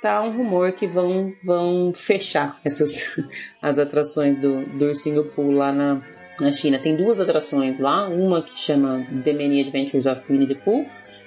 Tá 0.01 0.21
um 0.21 0.35
rumor 0.35 0.71
que 0.71 0.87
vão, 0.87 1.33
vão 1.43 1.91
fechar 1.93 2.59
essas 2.63 3.15
as 3.61 3.77
atrações 3.77 4.37
do, 4.37 4.65
do 4.65 4.85
Ursinho 4.85 5.29
lá 5.37 5.71
na, 5.71 6.01
na 6.39 6.51
China. 6.51 6.79
Tem 6.79 6.95
duas 6.95 7.19
atrações 7.19 7.79
lá, 7.79 8.07
uma 8.07 8.41
que 8.41 8.57
chama 8.57 9.05
The 9.23 9.33
Many 9.33 9.61
Adventures 9.61 10.05
of 10.05 10.21
Winnie 10.29 10.47
the 10.47 10.55
Pooh, 10.55 10.85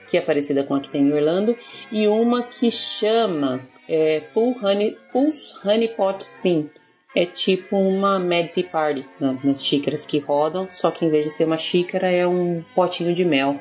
que 0.09 0.17
é 0.17 0.21
parecida 0.21 0.65
com 0.65 0.75
a 0.75 0.81
que 0.81 0.91
tem 0.91 1.03
em 1.03 1.13
Orlando, 1.13 1.57
e 1.91 2.07
uma 2.07 2.43
que 2.43 2.71
chama 2.71 3.61
é, 3.89 4.23
Honey, 4.35 4.97
Pooh's 5.13 5.55
Honey 5.65 5.89
Pot 5.89 6.23
Spin. 6.23 6.71
É 7.15 7.27
tipo 7.27 7.77
uma 7.77 8.19
Mad 8.19 8.49
Tea 8.49 8.65
Party 8.65 9.07
né, 9.21 9.39
nas 9.45 9.65
xícaras 9.65 10.07
que 10.07 10.19
rodam, 10.19 10.67
só 10.71 10.91
que 10.91 11.05
em 11.05 11.11
vez 11.11 11.27
de 11.27 11.31
ser 11.31 11.45
uma 11.45 11.59
xícara 11.59 12.11
é 12.11 12.27
um 12.27 12.65
potinho 12.75 13.15
de 13.15 13.25
mel. 13.25 13.61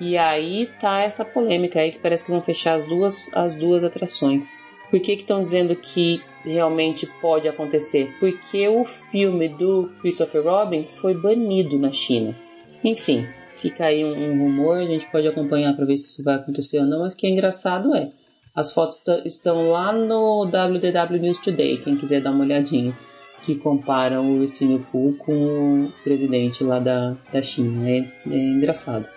E 0.00 0.18
aí 0.18 0.68
tá 0.80 1.00
essa 1.00 1.24
polêmica 1.24 1.80
aí 1.80 1.92
que 1.92 1.98
parece 1.98 2.24
que 2.24 2.30
vão 2.30 2.42
fechar 2.42 2.74
as 2.74 2.84
duas, 2.84 3.30
as 3.32 3.56
duas 3.56 3.84
atrações. 3.84 4.64
Por 4.90 5.00
que 5.00 5.12
estão 5.12 5.40
dizendo 5.40 5.76
que 5.76 6.22
realmente 6.50 7.06
pode 7.20 7.48
acontecer? 7.48 8.14
Porque 8.18 8.68
o 8.68 8.84
filme 8.84 9.48
do 9.48 9.90
Christopher 10.00 10.42
Robin 10.42 10.88
foi 10.94 11.14
banido 11.14 11.78
na 11.78 11.92
China. 11.92 12.34
Enfim, 12.82 13.26
fica 13.56 13.86
aí 13.86 14.04
um, 14.04 14.32
um 14.32 14.38
rumor, 14.44 14.78
a 14.78 14.84
gente 14.84 15.06
pode 15.10 15.26
acompanhar 15.26 15.74
para 15.74 15.84
ver 15.84 15.96
se 15.96 16.08
isso 16.08 16.22
vai 16.22 16.36
acontecer 16.36 16.78
ou 16.78 16.86
não, 16.86 17.00
mas 17.00 17.14
o 17.14 17.16
que 17.16 17.26
é 17.26 17.30
engraçado 17.30 17.94
é, 17.94 18.10
as 18.54 18.72
fotos 18.72 19.02
estão 19.24 19.68
lá 19.70 19.92
no 19.92 20.44
WDW 20.44 21.20
News 21.20 21.38
Today, 21.38 21.76
quem 21.76 21.96
quiser 21.96 22.22
dar 22.22 22.30
uma 22.30 22.44
olhadinha, 22.44 22.96
que 23.42 23.54
comparam 23.54 24.26
o 24.26 24.40
Ursinho 24.40 24.86
Pooh 24.90 25.14
com 25.18 25.84
o 25.84 25.92
presidente 26.02 26.64
lá 26.64 26.78
da, 26.78 27.16
da 27.32 27.42
China. 27.42 27.88
É, 27.88 27.98
é 28.30 28.34
engraçado. 28.34 29.08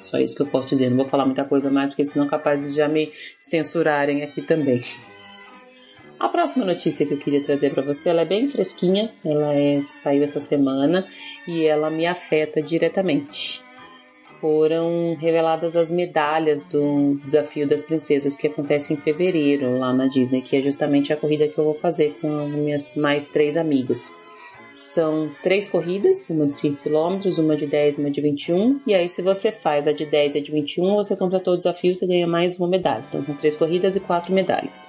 Só 0.00 0.18
isso 0.18 0.34
que 0.34 0.42
eu 0.42 0.46
posso 0.46 0.68
dizer. 0.68 0.88
Não 0.88 0.96
vou 0.96 1.08
falar 1.08 1.26
muita 1.26 1.44
coisa 1.44 1.70
mais, 1.70 1.88
porque 1.88 2.04
senão 2.04 2.26
é 2.26 2.28
capaz 2.28 2.62
de 2.62 2.72
já 2.72 2.88
me 2.88 3.12
censurarem 3.38 4.22
aqui 4.22 4.42
também. 4.42 4.80
A 6.18 6.28
próxima 6.28 6.64
notícia 6.64 7.06
que 7.06 7.14
eu 7.14 7.18
queria 7.18 7.44
trazer 7.44 7.72
para 7.72 7.82
você, 7.82 8.08
ela 8.08 8.22
é 8.22 8.24
bem 8.24 8.48
fresquinha, 8.48 9.12
ela 9.24 9.54
é, 9.54 9.82
saiu 9.88 10.24
essa 10.24 10.40
semana 10.40 11.06
e 11.46 11.64
ela 11.64 11.90
me 11.90 12.06
afeta 12.06 12.60
diretamente. 12.60 13.62
Foram 14.40 15.14
reveladas 15.14 15.76
as 15.76 15.92
medalhas 15.92 16.64
do 16.64 17.20
Desafio 17.22 17.68
das 17.68 17.82
Princesas 17.82 18.36
que 18.36 18.48
acontece 18.48 18.92
em 18.92 18.96
fevereiro 18.96 19.78
lá 19.78 19.92
na 19.92 20.06
Disney, 20.08 20.42
que 20.42 20.56
é 20.56 20.62
justamente 20.62 21.12
a 21.12 21.16
corrida 21.16 21.46
que 21.46 21.56
eu 21.56 21.64
vou 21.64 21.74
fazer 21.74 22.16
com 22.20 22.28
minhas 22.46 22.96
mais 22.96 23.28
três 23.28 23.56
amigas. 23.56 24.18
São 24.74 25.30
três 25.42 25.68
corridas, 25.68 26.30
uma 26.30 26.46
de 26.46 26.54
5 26.54 26.82
km, 26.84 27.40
uma 27.40 27.56
de 27.56 27.66
10 27.66 27.98
uma 27.98 28.10
de 28.10 28.20
21. 28.20 28.80
E 28.86 28.94
aí, 28.94 29.08
se 29.08 29.22
você 29.22 29.50
faz 29.50 29.88
a 29.88 29.92
de 29.92 30.06
10 30.06 30.36
e 30.36 30.38
a 30.38 30.42
de 30.42 30.52
21, 30.52 30.94
você 30.94 31.16
completou 31.16 31.54
o 31.54 31.56
desafio, 31.56 31.96
você 31.96 32.06
ganha 32.06 32.28
mais 32.28 32.58
uma 32.58 32.68
medalha. 32.68 33.04
Então, 33.08 33.24
são 33.24 33.34
três 33.34 33.56
corridas 33.56 33.96
e 33.96 34.00
quatro 34.00 34.32
medalhas. 34.32 34.88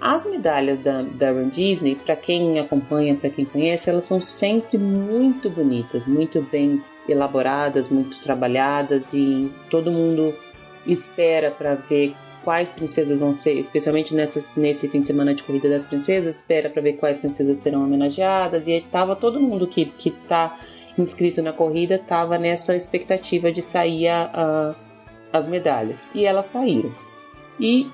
As 0.00 0.26
medalhas 0.26 0.78
da, 0.78 1.02
da 1.02 1.30
Run 1.30 1.48
Disney, 1.48 1.94
para 1.94 2.14
quem 2.14 2.58
acompanha, 2.58 3.14
para 3.14 3.30
quem 3.30 3.44
conhece, 3.44 3.88
elas 3.88 4.04
são 4.04 4.20
sempre 4.20 4.76
muito 4.76 5.48
bonitas, 5.48 6.06
muito 6.06 6.42
bem 6.42 6.82
elaboradas, 7.08 7.88
muito 7.88 8.20
trabalhadas 8.20 9.14
e 9.14 9.50
todo 9.70 9.90
mundo 9.90 10.34
espera 10.86 11.50
para 11.50 11.74
ver 11.74 12.14
quais 12.44 12.70
princesas 12.70 13.18
vão 13.18 13.34
ser, 13.34 13.54
especialmente 13.54 14.14
nessas, 14.14 14.54
nesse 14.54 14.88
fim 14.88 15.00
de 15.00 15.08
semana 15.08 15.34
de 15.34 15.42
Corrida 15.42 15.68
das 15.68 15.84
Princesas, 15.84 16.36
espera 16.36 16.70
para 16.70 16.80
ver 16.80 16.92
quais 16.94 17.18
princesas 17.18 17.58
serão 17.58 17.82
homenageadas. 17.84 18.66
E 18.66 18.72
aí 18.72 18.80
tava 18.82 19.16
todo 19.16 19.40
mundo 19.40 19.66
que, 19.66 19.86
que 19.86 20.10
tá 20.10 20.58
inscrito 20.98 21.42
na 21.42 21.52
corrida 21.52 21.98
tava 21.98 22.38
nessa 22.38 22.74
expectativa 22.74 23.52
de 23.52 23.62
sair 23.62 24.08
a, 24.08 24.30
a, 24.32 24.74
as 25.36 25.48
medalhas. 25.48 26.10
E 26.14 26.24
elas 26.24 26.46
saíram. 26.46 26.92
E, 27.60 27.90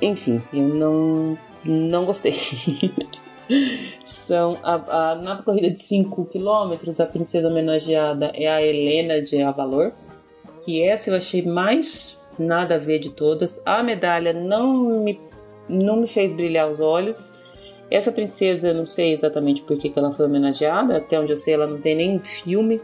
enfim, 0.00 0.42
eu 0.52 0.68
não, 0.68 1.38
não 1.64 2.04
gostei. 2.04 2.34
São 4.04 4.58
a, 4.62 5.12
a, 5.12 5.14
na 5.14 5.36
corrida 5.42 5.70
de 5.70 5.80
5 5.80 6.24
km, 6.26 7.00
a 7.00 7.06
princesa 7.06 7.48
homenageada 7.48 8.32
é 8.34 8.48
a 8.48 8.62
Helena 8.62 9.22
de 9.22 9.40
Avalor, 9.42 9.92
que 10.64 10.82
essa 10.82 11.10
eu 11.10 11.16
achei 11.16 11.42
mais 11.42 12.20
nada 12.38 12.74
a 12.74 12.78
ver 12.78 12.98
de 12.98 13.10
todas. 13.10 13.62
A 13.64 13.82
medalha 13.82 14.32
não 14.32 15.02
me, 15.02 15.20
não 15.68 15.96
me 15.96 16.08
fez 16.08 16.34
brilhar 16.34 16.70
os 16.70 16.80
olhos. 16.80 17.32
Essa 17.88 18.10
princesa, 18.10 18.74
não 18.74 18.84
sei 18.84 19.12
exatamente 19.12 19.62
por 19.62 19.78
que, 19.78 19.90
que 19.90 19.98
ela 19.98 20.12
foi 20.12 20.26
homenageada, 20.26 20.96
até 20.96 21.18
onde 21.20 21.32
eu 21.32 21.36
sei, 21.36 21.54
ela 21.54 21.68
não 21.68 21.80
tem 21.80 21.94
nem 21.94 22.18
filme. 22.18 22.80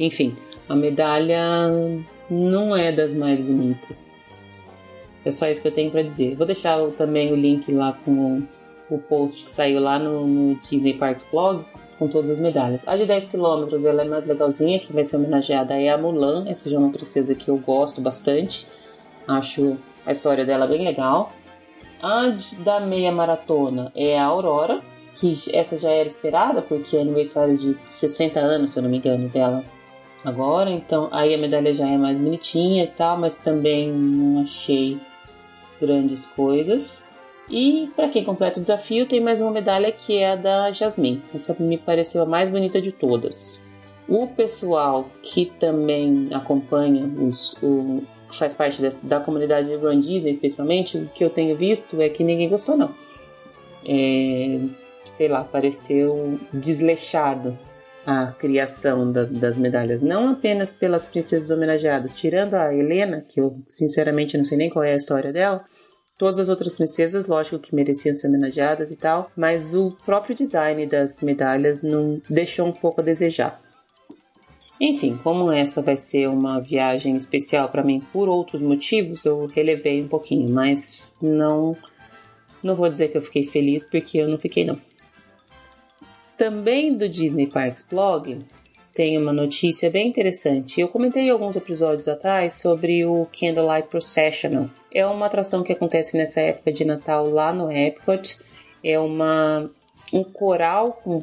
Enfim, 0.00 0.36
a 0.68 0.74
medalha 0.74 1.68
não 2.30 2.74
é 2.74 2.90
das 2.92 3.12
mais 3.12 3.40
bonitas. 3.40 4.50
É 5.26 5.32
só 5.32 5.48
isso 5.48 5.60
que 5.60 5.66
eu 5.66 5.72
tenho 5.72 5.90
para 5.90 6.02
dizer. 6.02 6.36
Vou 6.36 6.46
deixar 6.46 6.80
também 6.92 7.32
o 7.32 7.36
link 7.36 7.72
lá 7.72 7.98
com 8.04 8.42
o 8.88 8.96
post 8.96 9.42
que 9.42 9.50
saiu 9.50 9.80
lá 9.80 9.98
no, 9.98 10.24
no 10.24 10.54
Disney 10.60 10.94
Parks 10.94 11.26
blog 11.28 11.64
com 11.98 12.06
todas 12.06 12.30
as 12.30 12.38
medalhas. 12.38 12.86
A 12.86 12.96
de 12.96 13.04
10 13.04 13.32
km 13.32 13.84
ela 13.84 14.02
é 14.02 14.04
mais 14.04 14.24
legalzinha, 14.24 14.78
que 14.78 14.92
vai 14.92 15.02
ser 15.02 15.16
homenageada 15.16 15.74
é 15.74 15.88
a 15.88 15.98
Mulan. 15.98 16.44
Essa 16.46 16.70
já 16.70 16.76
é 16.76 16.78
uma 16.78 16.92
princesa 16.92 17.34
que 17.34 17.48
eu 17.48 17.56
gosto 17.56 18.00
bastante. 18.00 18.68
Acho 19.26 19.76
a 20.06 20.12
história 20.12 20.46
dela 20.46 20.64
bem 20.64 20.84
legal. 20.84 21.32
A 22.00 22.32
da 22.58 22.78
meia 22.78 23.10
maratona 23.10 23.90
é 23.96 24.16
a 24.16 24.26
Aurora, 24.26 24.80
que 25.16 25.36
essa 25.52 25.76
já 25.76 25.90
era 25.90 26.08
esperada, 26.08 26.62
porque 26.62 26.96
é 26.96 27.00
aniversário 27.00 27.58
de 27.58 27.76
60 27.84 28.38
anos, 28.38 28.70
se 28.70 28.78
eu 28.78 28.82
não 28.84 28.90
me 28.90 28.98
engano, 28.98 29.28
dela 29.28 29.64
agora. 30.24 30.70
Então 30.70 31.08
aí 31.10 31.34
a 31.34 31.38
medalha 31.38 31.74
já 31.74 31.88
é 31.88 31.98
mais 31.98 32.16
bonitinha 32.16 32.84
e 32.84 32.88
tal, 32.88 33.18
mas 33.18 33.36
também 33.36 33.90
não 33.90 34.42
achei 34.42 35.00
grandes 35.80 36.26
coisas. 36.26 37.04
E 37.48 37.90
para 37.94 38.08
quem 38.08 38.24
completa 38.24 38.58
o 38.58 38.62
desafio, 38.62 39.06
tem 39.06 39.20
mais 39.20 39.40
uma 39.40 39.50
medalha 39.50 39.92
que 39.92 40.18
é 40.18 40.32
a 40.32 40.36
da 40.36 40.72
Jasmine. 40.72 41.22
Essa 41.34 41.56
me 41.58 41.78
pareceu 41.78 42.22
a 42.22 42.26
mais 42.26 42.48
bonita 42.48 42.80
de 42.82 42.90
todas. 42.90 43.66
O 44.08 44.26
pessoal 44.26 45.08
que 45.22 45.46
também 45.46 46.28
acompanha 46.32 47.04
os, 47.04 47.56
o, 47.62 48.02
faz 48.30 48.54
parte 48.54 48.80
dessa, 48.80 49.06
da 49.06 49.20
comunidade 49.20 49.68
Disney, 50.00 50.30
especialmente, 50.30 50.98
o 50.98 51.06
que 51.06 51.24
eu 51.24 51.30
tenho 51.30 51.56
visto 51.56 52.00
é 52.00 52.08
que 52.08 52.24
ninguém 52.24 52.48
gostou, 52.48 52.76
não. 52.76 52.94
É, 53.84 54.60
sei 55.04 55.28
lá, 55.28 55.44
pareceu 55.44 56.38
desleixado 56.52 57.56
a 58.06 58.28
criação 58.28 59.10
da, 59.10 59.24
das 59.24 59.58
medalhas, 59.58 60.00
não 60.00 60.28
apenas 60.28 60.72
pelas 60.72 61.04
princesas 61.04 61.50
homenageadas, 61.50 62.12
tirando 62.12 62.54
a 62.54 62.72
Helena, 62.72 63.24
que 63.28 63.40
eu 63.40 63.60
sinceramente 63.68 64.38
não 64.38 64.44
sei 64.44 64.56
nem 64.56 64.70
qual 64.70 64.84
é 64.84 64.92
a 64.92 64.96
história 64.96 65.32
dela, 65.32 65.64
todas 66.16 66.38
as 66.38 66.48
outras 66.48 66.74
princesas, 66.74 67.26
lógico 67.26 67.58
que 67.58 67.74
mereciam 67.74 68.14
ser 68.14 68.28
homenageadas 68.28 68.92
e 68.92 68.96
tal, 68.96 69.30
mas 69.36 69.74
o 69.74 69.90
próprio 70.04 70.36
design 70.36 70.86
das 70.86 71.20
medalhas 71.20 71.82
não 71.82 72.22
deixou 72.30 72.68
um 72.68 72.72
pouco 72.72 73.00
a 73.00 73.04
desejar. 73.04 73.60
Enfim, 74.80 75.18
como 75.22 75.50
essa 75.50 75.82
vai 75.82 75.96
ser 75.96 76.28
uma 76.28 76.60
viagem 76.60 77.16
especial 77.16 77.70
para 77.70 77.82
mim 77.82 78.00
por 78.12 78.28
outros 78.28 78.62
motivos, 78.62 79.24
eu 79.24 79.46
relevei 79.46 80.02
um 80.02 80.08
pouquinho, 80.08 80.48
mas 80.48 81.16
não 81.20 81.76
não 82.62 82.74
vou 82.74 82.88
dizer 82.88 83.08
que 83.08 83.16
eu 83.16 83.22
fiquei 83.22 83.44
feliz 83.44 83.88
porque 83.88 84.18
eu 84.18 84.28
não 84.28 84.38
fiquei 84.38 84.64
não. 84.64 84.78
Também 86.36 86.94
do 86.94 87.08
Disney 87.08 87.46
Parks 87.46 87.86
Blog 87.88 88.38
tem 88.94 89.18
uma 89.18 89.32
notícia 89.32 89.90
bem 89.90 90.08
interessante. 90.08 90.80
Eu 90.80 90.88
comentei 90.88 91.28
alguns 91.30 91.56
episódios 91.56 92.08
atrás 92.08 92.54
sobre 92.54 93.04
o 93.04 93.26
Candlelight 93.26 93.88
Processional. 93.88 94.70
É 94.92 95.06
uma 95.06 95.26
atração 95.26 95.62
que 95.62 95.72
acontece 95.72 96.16
nessa 96.16 96.40
época 96.40 96.72
de 96.72 96.84
Natal 96.84 97.28
lá 97.28 97.52
no 97.52 97.70
Epcot. 97.70 98.38
É 98.82 98.98
uma 98.98 99.70
um 100.12 100.22
coral 100.22 101.00
com, 101.02 101.22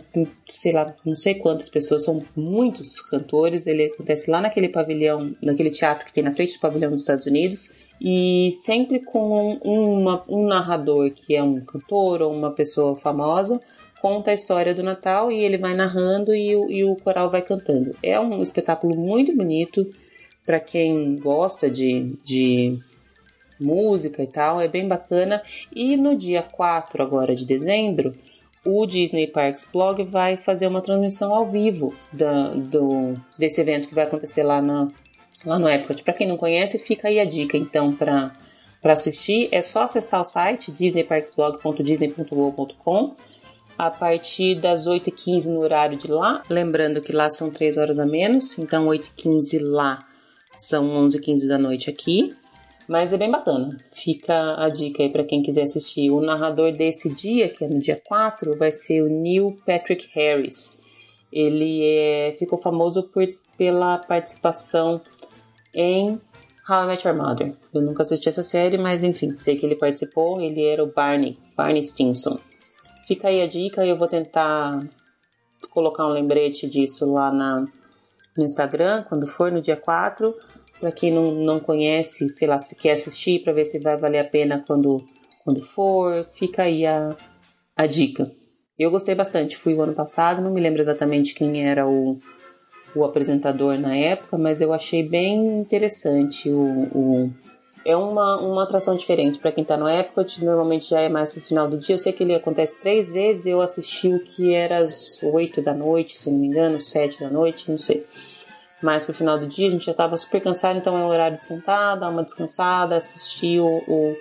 sei 0.49 0.73
lá, 0.73 0.93
não 1.05 1.15
sei 1.15 1.35
quantas 1.35 1.69
pessoas, 1.69 2.03
são 2.03 2.21
muitos 2.35 2.99
cantores. 3.01 3.65
Ele 3.65 3.85
acontece 3.85 4.29
lá 4.29 4.41
naquele 4.41 4.69
pavilhão, 4.69 5.35
naquele 5.41 5.71
teatro 5.71 6.05
que 6.05 6.13
tem 6.13 6.23
na 6.23 6.33
frente 6.33 6.55
do 6.55 6.59
pavilhão 6.59 6.91
dos 6.91 7.01
Estados 7.01 7.25
Unidos. 7.25 7.73
E 8.01 8.51
sempre 8.51 8.99
com 8.99 9.59
uma, 9.63 10.23
um 10.27 10.45
narrador 10.45 11.11
que 11.11 11.35
é 11.35 11.41
um 11.41 11.61
cantor 11.61 12.21
ou 12.21 12.33
uma 12.33 12.51
pessoa 12.51 12.97
famosa 12.97 13.61
conta 14.03 14.29
a 14.31 14.33
história 14.33 14.75
do 14.75 14.83
Natal 14.83 15.31
e 15.31 15.41
ele 15.41 15.57
vai 15.57 15.73
narrando 15.73 16.35
e, 16.35 16.51
e 16.51 16.83
o 16.83 16.93
coral 16.97 17.31
vai 17.31 17.41
cantando. 17.41 17.95
É 18.03 18.19
um 18.19 18.41
espetáculo 18.41 18.97
muito 18.97 19.33
bonito 19.33 19.89
para 20.45 20.59
quem 20.59 21.15
gosta 21.15 21.69
de, 21.69 22.13
de 22.21 22.77
música 23.57 24.21
e 24.21 24.27
tal, 24.27 24.59
é 24.59 24.67
bem 24.67 24.89
bacana. 24.89 25.41
E 25.73 25.95
no 25.95 26.17
dia 26.17 26.43
4 26.43 27.01
agora 27.01 27.33
de 27.33 27.45
dezembro, 27.45 28.11
o 28.65 28.85
Disney 28.85 29.25
Parks 29.25 29.65
Blog 29.71 30.03
vai 30.03 30.35
fazer 30.35 30.67
uma 30.67 30.81
transmissão 30.81 31.33
ao 31.33 31.47
vivo 31.47 31.95
da, 32.11 32.49
do, 32.49 33.13
desse 33.39 33.61
evento 33.61 33.87
que 33.87 33.95
vai 33.95 34.03
acontecer 34.03 34.43
lá, 34.43 34.61
na, 34.61 34.89
lá 35.45 35.57
no 35.57 35.69
Epcot. 35.69 36.03
Para 36.03 36.13
quem 36.13 36.27
não 36.27 36.35
conhece, 36.35 36.77
fica 36.77 37.07
aí 37.07 37.21
a 37.21 37.25
dica 37.25 37.55
então 37.55 37.95
para 37.95 38.33
assistir. 38.83 39.47
É 39.49 39.61
só 39.61 39.83
acessar 39.83 40.19
o 40.19 40.25
site 40.25 40.73
disneyparksblog.disney.go.com 40.73 43.32
a 43.77 43.89
partir 43.89 44.55
das 44.55 44.87
8h15 44.87 45.45
no 45.45 45.59
horário 45.59 45.97
de 45.97 46.07
lá. 46.07 46.41
Lembrando 46.49 47.01
que 47.01 47.11
lá 47.11 47.29
são 47.29 47.51
3 47.51 47.77
horas 47.77 47.99
a 47.99 48.05
menos, 48.05 48.57
então 48.57 48.87
8h15 48.87 49.59
lá 49.61 49.99
são 50.55 50.87
11h15 51.07 51.47
da 51.47 51.57
noite 51.57 51.89
aqui. 51.89 52.35
Mas 52.87 53.13
é 53.13 53.17
bem 53.17 53.31
bacana. 53.31 53.77
Fica 53.91 54.61
a 54.61 54.67
dica 54.69 55.03
aí 55.03 55.09
para 55.09 55.23
quem 55.23 55.41
quiser 55.41 55.63
assistir. 55.63 56.11
O 56.11 56.21
narrador 56.21 56.71
desse 56.71 57.13
dia, 57.13 57.49
que 57.49 57.63
é 57.63 57.67
no 57.67 57.79
dia 57.79 57.99
4, 58.05 58.57
vai 58.57 58.71
ser 58.71 59.01
o 59.01 59.09
Neil 59.09 59.57
Patrick 59.65 60.09
Harris. 60.13 60.83
Ele 61.31 61.81
é, 61.85 62.35
ficou 62.37 62.59
famoso 62.59 63.03
por, 63.03 63.25
pela 63.57 63.97
participação 63.99 65.01
em 65.73 66.19
How 66.69 66.83
I 66.83 66.87
Met 66.87 67.07
Your 67.07 67.17
Mother. 67.17 67.55
Eu 67.73 67.81
nunca 67.81 68.03
assisti 68.03 68.29
essa 68.29 68.43
série, 68.43 68.77
mas 68.77 69.01
enfim, 69.01 69.35
sei 69.35 69.55
que 69.55 69.65
ele 69.65 69.75
participou. 69.75 70.41
Ele 70.41 70.63
era 70.65 70.83
o 70.83 70.91
Barney, 70.91 71.37
Barney 71.55 71.83
Stinson. 71.83 72.37
Fica 73.07 73.27
aí 73.27 73.41
a 73.41 73.47
dica, 73.47 73.85
eu 73.85 73.97
vou 73.97 74.07
tentar 74.07 74.79
colocar 75.69 76.07
um 76.07 76.11
lembrete 76.11 76.67
disso 76.67 77.11
lá 77.11 77.31
na, 77.31 77.65
no 78.37 78.43
Instagram, 78.43 79.03
quando 79.03 79.27
for 79.27 79.51
no 79.51 79.61
dia 79.61 79.75
4. 79.75 80.33
Para 80.79 80.91
quem 80.91 81.11
não, 81.11 81.31
não 81.33 81.59
conhece, 81.59 82.27
sei 82.29 82.47
lá, 82.47 82.57
se 82.57 82.75
quer 82.75 82.91
assistir 82.91 83.43
para 83.43 83.53
ver 83.53 83.65
se 83.65 83.79
vai 83.79 83.97
valer 83.97 84.19
a 84.19 84.27
pena 84.27 84.63
quando, 84.65 85.03
quando 85.43 85.61
for, 85.61 86.25
fica 86.33 86.63
aí 86.63 86.85
a, 86.85 87.15
a 87.75 87.85
dica. 87.85 88.31
Eu 88.77 88.89
gostei 88.89 89.15
bastante, 89.15 89.55
fui 89.55 89.73
o 89.75 89.81
ano 89.81 89.93
passado, 89.93 90.41
não 90.41 90.51
me 90.51 90.59
lembro 90.59 90.81
exatamente 90.81 91.35
quem 91.35 91.65
era 91.65 91.87
o, 91.87 92.19
o 92.95 93.05
apresentador 93.05 93.77
na 93.77 93.95
época, 93.95 94.37
mas 94.37 94.61
eu 94.61 94.73
achei 94.73 95.07
bem 95.07 95.59
interessante 95.59 96.49
o, 96.49 96.87
o 96.93 97.33
é 97.85 97.95
uma, 97.95 98.37
uma 98.37 98.63
atração 98.63 98.95
diferente 98.95 99.39
para 99.39 99.51
quem 99.51 99.63
tá 99.63 99.75
no 99.75 99.87
Epcot, 99.87 100.43
normalmente 100.43 100.89
já 100.89 101.01
é 101.01 101.09
mais 101.09 101.33
pro 101.33 101.41
final 101.41 101.67
do 101.67 101.77
dia. 101.77 101.95
Eu 101.95 101.99
sei 101.99 102.13
que 102.13 102.23
ele 102.23 102.33
acontece 102.33 102.79
três 102.79 103.11
vezes, 103.11 103.45
eu 103.45 103.61
assisti 103.61 104.07
o 104.07 104.19
que 104.19 104.53
era 104.53 104.79
às 104.79 105.21
oito 105.23 105.61
da 105.61 105.73
noite, 105.73 106.15
se 106.15 106.31
não 106.31 106.39
me 106.39 106.47
engano, 106.47 106.81
sete 106.81 107.19
da 107.19 107.29
noite, 107.29 107.69
não 107.69 107.77
sei. 107.77 108.05
Mais 108.81 109.05
pro 109.05 109.13
final 109.13 109.37
do 109.37 109.47
dia, 109.47 109.67
a 109.67 109.71
gente 109.71 109.85
já 109.85 109.93
tava 109.93 110.15
super 110.17 110.41
cansado, 110.41 110.77
então 110.77 110.95
é 110.95 110.99
um 110.99 111.07
horário 111.07 111.37
de 111.37 111.43
sentar, 111.43 111.97
dar 111.97 112.09
uma 112.09 112.23
descansada, 112.23 112.95
assistir 112.95 113.59
o, 113.59 113.81
o, 113.87 114.15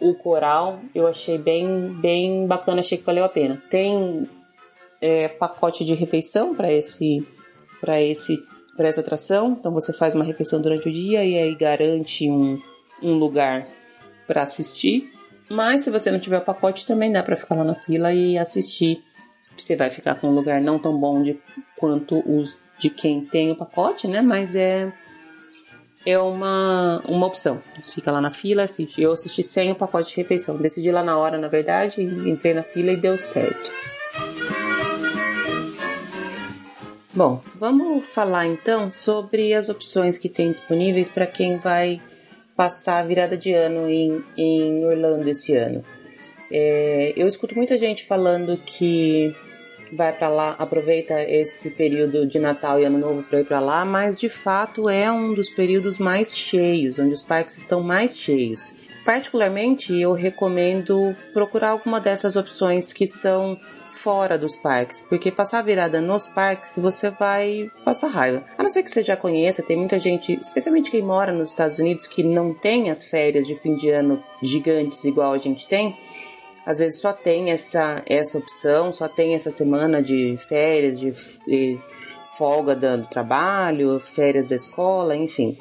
o 0.00 0.14
coral. 0.14 0.80
Eu 0.94 1.06
achei 1.06 1.38
bem, 1.38 1.92
bem 2.00 2.46
bacana, 2.46 2.80
achei 2.80 2.98
que 2.98 3.04
valeu 3.04 3.24
a 3.24 3.28
pena. 3.28 3.62
Tem 3.70 4.28
é, 5.00 5.28
pacote 5.28 5.84
de 5.84 5.94
refeição 5.94 6.54
para 6.54 6.72
esse, 6.72 7.26
para 7.80 8.00
esse, 8.00 8.36
para 8.76 8.88
essa 8.88 9.00
atração, 9.00 9.56
então 9.58 9.72
você 9.72 9.92
faz 9.92 10.14
uma 10.14 10.24
refeição 10.24 10.60
durante 10.60 10.88
o 10.88 10.92
dia 10.92 11.24
e 11.24 11.36
aí 11.36 11.54
garante 11.54 12.28
um 12.28 12.60
um 13.02 13.14
lugar 13.14 13.66
para 14.26 14.42
assistir. 14.42 15.12
Mas 15.48 15.82
se 15.82 15.90
você 15.90 16.10
não 16.10 16.18
tiver 16.18 16.38
o 16.38 16.44
pacote, 16.44 16.86
também 16.86 17.12
dá 17.12 17.22
para 17.22 17.36
ficar 17.36 17.54
lá 17.54 17.64
na 17.64 17.74
fila 17.74 18.12
e 18.12 18.36
assistir. 18.36 19.02
Você 19.56 19.76
vai 19.76 19.90
ficar 19.90 20.16
com 20.16 20.28
um 20.28 20.34
lugar 20.34 20.60
não 20.60 20.78
tão 20.78 20.98
bom 20.98 21.22
de 21.22 21.38
quanto 21.76 22.22
os 22.28 22.56
de 22.78 22.90
quem 22.90 23.24
tem 23.24 23.50
o 23.50 23.56
pacote, 23.56 24.06
né? 24.06 24.20
Mas 24.20 24.54
é 24.54 24.92
é 26.04 26.16
uma, 26.18 27.02
uma 27.08 27.26
opção. 27.26 27.60
Fica 27.84 28.12
lá 28.12 28.20
na 28.20 28.30
fila, 28.30 28.62
assiste. 28.62 29.02
Eu 29.02 29.10
assisti 29.10 29.42
sem 29.42 29.72
o 29.72 29.74
pacote 29.74 30.10
de 30.10 30.16
refeição. 30.16 30.56
Decidi 30.56 30.92
lá 30.92 31.02
na 31.02 31.18
hora, 31.18 31.36
na 31.36 31.48
verdade, 31.48 32.00
entrei 32.00 32.54
na 32.54 32.62
fila 32.62 32.92
e 32.92 32.96
deu 32.96 33.18
certo. 33.18 33.72
Bom, 37.12 37.42
vamos 37.56 38.06
falar 38.06 38.46
então 38.46 38.90
sobre 38.90 39.52
as 39.52 39.68
opções 39.68 40.16
que 40.16 40.28
tem 40.28 40.50
disponíveis 40.50 41.08
para 41.08 41.26
quem 41.26 41.56
vai 41.56 42.00
passar 42.56 42.98
a 43.00 43.02
virada 43.06 43.36
de 43.36 43.52
ano 43.52 43.88
em, 43.88 44.24
em 44.36 44.84
Orlando 44.84 45.28
esse 45.28 45.54
ano. 45.54 45.84
É, 46.50 47.12
eu 47.16 47.26
escuto 47.26 47.54
muita 47.54 47.76
gente 47.76 48.04
falando 48.04 48.56
que 48.56 49.34
vai 49.92 50.12
para 50.12 50.28
lá, 50.28 50.56
aproveita 50.58 51.20
esse 51.22 51.70
período 51.70 52.26
de 52.26 52.38
Natal 52.38 52.80
e 52.80 52.84
Ano 52.84 52.98
Novo 52.98 53.22
para 53.22 53.40
ir 53.40 53.44
para 53.44 53.60
lá, 53.60 53.84
mas 53.84 54.18
de 54.18 54.28
fato 54.28 54.88
é 54.88 55.10
um 55.10 55.34
dos 55.34 55.50
períodos 55.50 55.98
mais 55.98 56.36
cheios, 56.36 56.98
onde 56.98 57.14
os 57.14 57.22
parques 57.22 57.56
estão 57.56 57.82
mais 57.82 58.16
cheios. 58.16 58.74
Particularmente, 59.04 59.96
eu 59.96 60.12
recomendo 60.12 61.16
procurar 61.32 61.70
alguma 61.70 62.00
dessas 62.00 62.34
opções 62.34 62.92
que 62.92 63.06
são 63.06 63.56
fora 64.06 64.38
dos 64.38 64.54
parques, 64.54 65.00
porque 65.00 65.32
passar 65.32 65.58
a 65.58 65.62
virada 65.62 66.00
nos 66.00 66.28
parques 66.28 66.78
você 66.78 67.10
vai 67.10 67.68
passar 67.84 68.06
raiva. 68.06 68.44
A 68.56 68.62
não 68.62 68.70
ser 68.70 68.84
que 68.84 68.90
você 68.92 69.02
já 69.02 69.16
conheça, 69.16 69.64
tem 69.64 69.76
muita 69.76 69.98
gente, 69.98 70.38
especialmente 70.40 70.92
quem 70.92 71.02
mora 71.02 71.32
nos 71.32 71.50
Estados 71.50 71.80
Unidos, 71.80 72.06
que 72.06 72.22
não 72.22 72.54
tem 72.54 72.88
as 72.88 73.02
férias 73.02 73.48
de 73.48 73.56
fim 73.56 73.74
de 73.74 73.90
ano 73.90 74.22
gigantes 74.40 75.04
igual 75.04 75.32
a 75.32 75.38
gente 75.38 75.66
tem. 75.66 75.98
Às 76.64 76.78
vezes 76.78 77.00
só 77.00 77.12
tem 77.12 77.50
essa, 77.50 78.00
essa 78.06 78.38
opção, 78.38 78.92
só 78.92 79.08
tem 79.08 79.34
essa 79.34 79.50
semana 79.50 80.00
de 80.00 80.36
férias, 80.36 81.00
de, 81.00 81.10
de 81.44 81.76
folga 82.38 82.76
do 82.76 83.08
trabalho, 83.08 83.98
férias 83.98 84.50
da 84.50 84.54
escola, 84.54 85.16
enfim. 85.16 85.58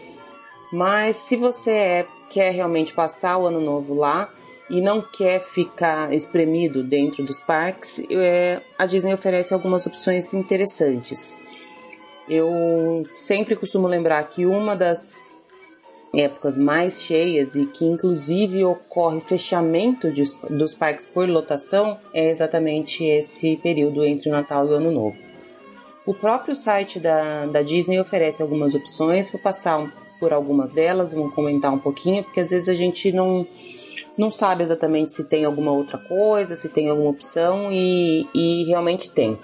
Mas 0.72 1.16
se 1.16 1.36
você 1.36 1.72
é, 1.72 2.08
quer 2.30 2.52
realmente 2.52 2.94
passar 2.94 3.40
o 3.40 3.48
ano 3.48 3.60
novo 3.60 3.96
lá, 3.96 4.30
e 4.69 4.82
não 4.82 5.01
quer 5.01 5.41
ficar 5.41 6.13
espremido 6.13 6.84
dentro 6.84 7.23
dos 7.23 7.39
parques, 7.39 8.01
é, 8.10 8.62
a 8.78 8.86
Disney 8.86 9.13
oferece 9.13 9.54
algumas 9.54 9.86
opções 9.86 10.34
interessantes. 10.34 11.39
Eu 12.28 13.04
sempre 13.13 13.56
costumo 13.56 13.88
lembrar 13.88 14.23
que 14.23 14.45
uma 14.45 14.75
das 14.75 15.23
épocas 16.13 16.58
mais 16.58 17.01
cheias 17.01 17.56
e 17.56 17.65
que 17.65 17.86
inclusive 17.86 18.63
ocorre 18.63 19.19
fechamento 19.19 20.12
de, 20.12 20.23
dos 20.49 20.73
parques 20.73 21.06
por 21.06 21.28
lotação 21.28 21.99
é 22.13 22.30
exatamente 22.30 23.04
esse 23.04 23.58
período 23.58 24.04
entre 24.04 24.30
Natal 24.30 24.65
e 24.65 24.69
o 24.69 24.73
Ano 24.73 24.91
Novo. 24.91 25.17
O 26.06 26.13
próprio 26.13 26.56
site 26.56 26.99
da, 26.99 27.45
da 27.47 27.62
Disney 27.62 27.99
oferece 27.99 28.41
algumas 28.41 28.75
opções, 28.75 29.30
vou 29.30 29.41
passar 29.41 29.91
por 30.19 30.32
algumas 30.32 30.71
delas, 30.71 31.12
vamos 31.12 31.34
comentar 31.34 31.73
um 31.73 31.80
pouquinho, 31.80 32.23
porque 32.23 32.39
às 32.39 32.49
vezes 32.49 32.69
a 32.69 32.73
gente 32.73 33.12
não 33.12 33.45
não 34.17 34.32
sabe 34.32 34.63
exatamente 34.63 35.12
se 35.12 35.25
tem 35.25 35.45
alguma 35.45 35.71
outra 35.71 35.97
coisa, 35.97 36.56
se 36.56 36.69
tem 36.69 36.89
alguma 36.89 37.10
opção 37.10 37.71
e, 37.71 38.28
e 38.34 38.63
realmente 38.65 39.12
tem. 39.12 39.38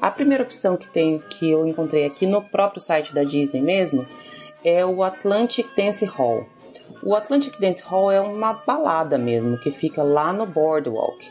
A 0.00 0.10
primeira 0.10 0.42
opção 0.42 0.76
que 0.76 0.88
tem 0.88 1.18
que 1.30 1.50
eu 1.50 1.66
encontrei 1.66 2.04
aqui 2.04 2.26
no 2.26 2.42
próprio 2.42 2.80
site 2.80 3.14
da 3.14 3.24
Disney 3.24 3.60
mesmo 3.60 4.06
é 4.64 4.84
o 4.84 5.02
Atlantic 5.02 5.66
Dance 5.76 6.04
Hall. 6.04 6.46
O 7.02 7.14
Atlantic 7.14 7.58
Dance 7.58 7.82
Hall 7.82 8.10
é 8.10 8.20
uma 8.20 8.54
balada 8.54 9.18
mesmo 9.18 9.58
que 9.58 9.70
fica 9.70 10.02
lá 10.02 10.32
no 10.32 10.46
Boardwalk. 10.46 11.26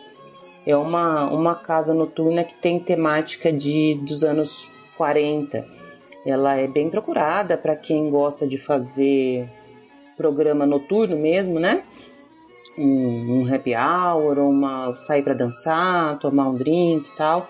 É 0.66 0.76
uma, 0.76 1.26
uma 1.26 1.56
casa 1.56 1.94
noturna 1.94 2.44
que 2.44 2.56
tem 2.56 2.80
temática 2.80 3.52
de 3.52 3.96
dos 4.06 4.24
anos 4.24 4.70
40. 4.98 5.66
Ela 6.26 6.56
é 6.56 6.68
bem 6.68 6.90
procurada 6.90 7.58
para 7.58 7.76
quem 7.76 8.10
gosta 8.10 8.48
de 8.48 8.58
fazer 8.58 9.50
programa 10.16 10.66
noturno 10.66 11.18
mesmo, 11.18 11.60
né? 11.60 11.84
Um, 12.78 13.42
um 13.42 13.54
happy 13.54 13.74
hour, 13.76 14.40
uma 14.40 14.96
sair 14.98 15.22
para 15.22 15.34
dançar, 15.34 16.18
tomar 16.20 16.50
um 16.50 16.56
drink 16.56 17.10
e 17.10 17.16
tal. 17.16 17.48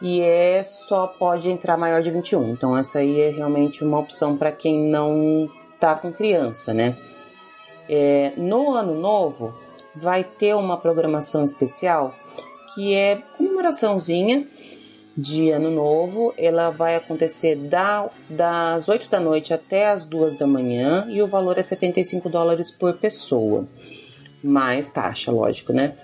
E 0.00 0.20
é 0.20 0.62
só 0.62 1.06
pode 1.06 1.50
entrar 1.50 1.76
maior 1.76 2.02
de 2.02 2.10
21. 2.10 2.50
Então 2.50 2.76
essa 2.76 2.98
aí 2.98 3.20
é 3.20 3.30
realmente 3.30 3.84
uma 3.84 3.98
opção 3.98 4.36
para 4.36 4.52
quem 4.52 4.78
não 4.78 5.48
tá 5.78 5.94
com 5.94 6.12
criança, 6.12 6.72
né? 6.72 6.96
É, 7.88 8.32
no 8.36 8.72
ano 8.72 8.94
novo 8.94 9.54
vai 9.94 10.24
ter 10.24 10.54
uma 10.54 10.76
programação 10.76 11.44
especial 11.44 12.14
que 12.74 12.94
é 12.94 13.22
comemoraçãozinha 13.36 14.46
de 15.16 15.50
ano 15.50 15.70
novo. 15.70 16.34
Ela 16.36 16.70
vai 16.70 16.96
acontecer 16.96 17.54
da, 17.54 18.10
das 18.28 18.88
8 18.88 19.08
da 19.08 19.20
noite 19.20 19.54
até 19.54 19.90
as 19.90 20.04
2 20.04 20.36
da 20.36 20.46
manhã 20.46 21.06
e 21.08 21.22
o 21.22 21.26
valor 21.26 21.58
é 21.58 21.62
75 21.62 22.28
dólares 22.28 22.70
por 22.70 22.94
pessoa. 22.94 23.66
Mais 24.44 24.90
taxa, 24.90 25.32
lógico, 25.32 25.72
né? 25.72 25.94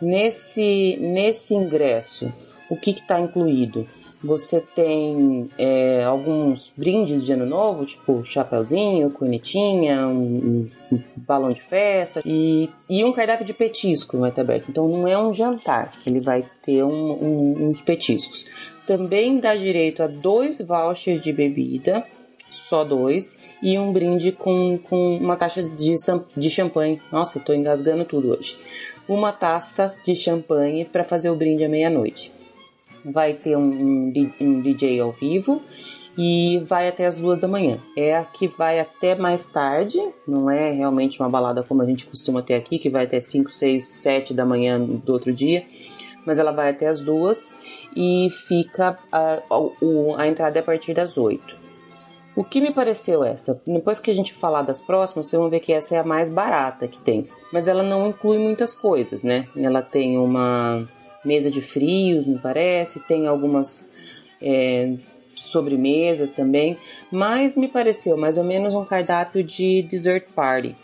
Nesse, 0.00 0.98
nesse 1.00 1.54
ingresso, 1.54 2.30
o 2.68 2.76
que 2.76 2.90
está 2.90 3.18
incluído? 3.18 3.88
Você 4.22 4.60
tem 4.60 5.48
é, 5.56 6.02
alguns 6.04 6.72
brindes 6.76 7.24
de 7.24 7.32
ano 7.32 7.46
novo, 7.46 7.86
tipo 7.86 8.24
chapéuzinho, 8.24 9.10
cornetinha, 9.10 10.06
um, 10.08 10.68
um, 10.90 11.00
balão 11.16 11.52
de 11.52 11.60
festa 11.60 12.22
e, 12.24 12.68
e 12.88 13.04
um 13.04 13.12
cardápio 13.12 13.46
de 13.46 13.54
petisco 13.54 14.18
vai 14.18 14.30
estar 14.30 14.42
aberto. 14.42 14.70
Então 14.70 14.88
não 14.88 15.06
é 15.06 15.16
um 15.16 15.32
jantar, 15.32 15.90
ele 16.06 16.20
vai 16.20 16.44
ter 16.62 16.82
um, 16.82 17.12
um, 17.12 17.68
uns 17.68 17.80
petiscos. 17.82 18.46
Também 18.86 19.38
dá 19.38 19.54
direito 19.54 20.02
a 20.02 20.06
dois 20.06 20.60
vouchers 20.60 21.20
de 21.20 21.32
bebida, 21.32 22.04
só 22.56 22.84
dois, 22.84 23.40
e 23.62 23.78
um 23.78 23.92
brinde 23.92 24.32
com, 24.32 24.78
com 24.82 25.16
uma 25.16 25.36
taxa 25.36 25.62
de, 25.62 25.94
de 26.36 26.50
champanhe. 26.50 27.00
Nossa, 27.12 27.38
eu 27.38 27.44
tô 27.44 27.52
engasgando 27.52 28.04
tudo 28.04 28.36
hoje. 28.36 28.58
Uma 29.08 29.32
taça 29.32 29.94
de 30.04 30.14
champanhe 30.14 30.84
para 30.84 31.04
fazer 31.04 31.30
o 31.30 31.36
brinde 31.36 31.64
à 31.64 31.68
meia-noite 31.68 32.32
vai 33.04 33.34
ter 33.34 33.56
um, 33.56 34.12
um, 34.40 34.60
DJ 34.60 35.00
ao 35.00 35.12
vivo 35.12 35.62
e 36.18 36.60
vai 36.64 36.88
até 36.88 37.06
as 37.06 37.18
duas 37.18 37.38
da 37.38 37.46
manhã. 37.46 37.78
É 37.96 38.16
a 38.16 38.24
que 38.24 38.48
vai 38.48 38.80
até 38.80 39.14
mais 39.14 39.46
tarde, 39.46 40.00
não 40.26 40.50
é 40.50 40.72
realmente 40.72 41.20
uma 41.20 41.28
balada 41.28 41.62
como 41.62 41.82
a 41.82 41.86
gente 41.86 42.06
costuma 42.06 42.42
ter 42.42 42.54
aqui, 42.54 42.78
que 42.78 42.90
vai 42.90 43.04
até 43.04 43.20
5, 43.20 43.50
6, 43.50 43.84
7 43.84 44.34
da 44.34 44.44
manhã 44.44 44.80
do 44.80 45.12
outro 45.12 45.32
dia, 45.32 45.64
mas 46.24 46.38
ela 46.38 46.50
vai 46.50 46.70
até 46.70 46.88
as 46.88 47.00
duas 47.00 47.54
e 47.94 48.28
fica 48.48 48.98
a, 49.12 49.42
a, 49.48 50.22
a 50.22 50.26
entrada 50.26 50.58
é 50.58 50.60
a 50.60 50.64
partir 50.64 50.94
das 50.94 51.16
8. 51.16 51.65
O 52.36 52.44
que 52.44 52.60
me 52.60 52.70
pareceu 52.70 53.24
essa? 53.24 53.60
Depois 53.66 53.98
que 53.98 54.10
a 54.10 54.14
gente 54.14 54.34
falar 54.34 54.60
das 54.60 54.80
próximas, 54.80 55.26
vocês 55.26 55.40
vão 55.40 55.48
ver 55.48 55.60
que 55.60 55.72
essa 55.72 55.96
é 55.96 55.98
a 55.98 56.04
mais 56.04 56.28
barata 56.28 56.86
que 56.86 56.98
tem. 56.98 57.26
Mas 57.50 57.66
ela 57.66 57.82
não 57.82 58.08
inclui 58.08 58.36
muitas 58.38 58.74
coisas, 58.74 59.24
né? 59.24 59.48
Ela 59.56 59.80
tem 59.80 60.18
uma 60.18 60.86
mesa 61.24 61.50
de 61.50 61.62
frios, 61.62 62.26
me 62.26 62.38
parece, 62.38 63.00
tem 63.00 63.26
algumas 63.26 63.90
é, 64.40 64.92
sobremesas 65.34 66.30
também, 66.30 66.78
mas 67.10 67.56
me 67.56 67.68
pareceu 67.68 68.16
mais 68.16 68.36
ou 68.36 68.44
menos 68.44 68.74
um 68.74 68.84
cardápio 68.84 69.42
de 69.42 69.82
dessert 69.82 70.26
party. 70.34 70.76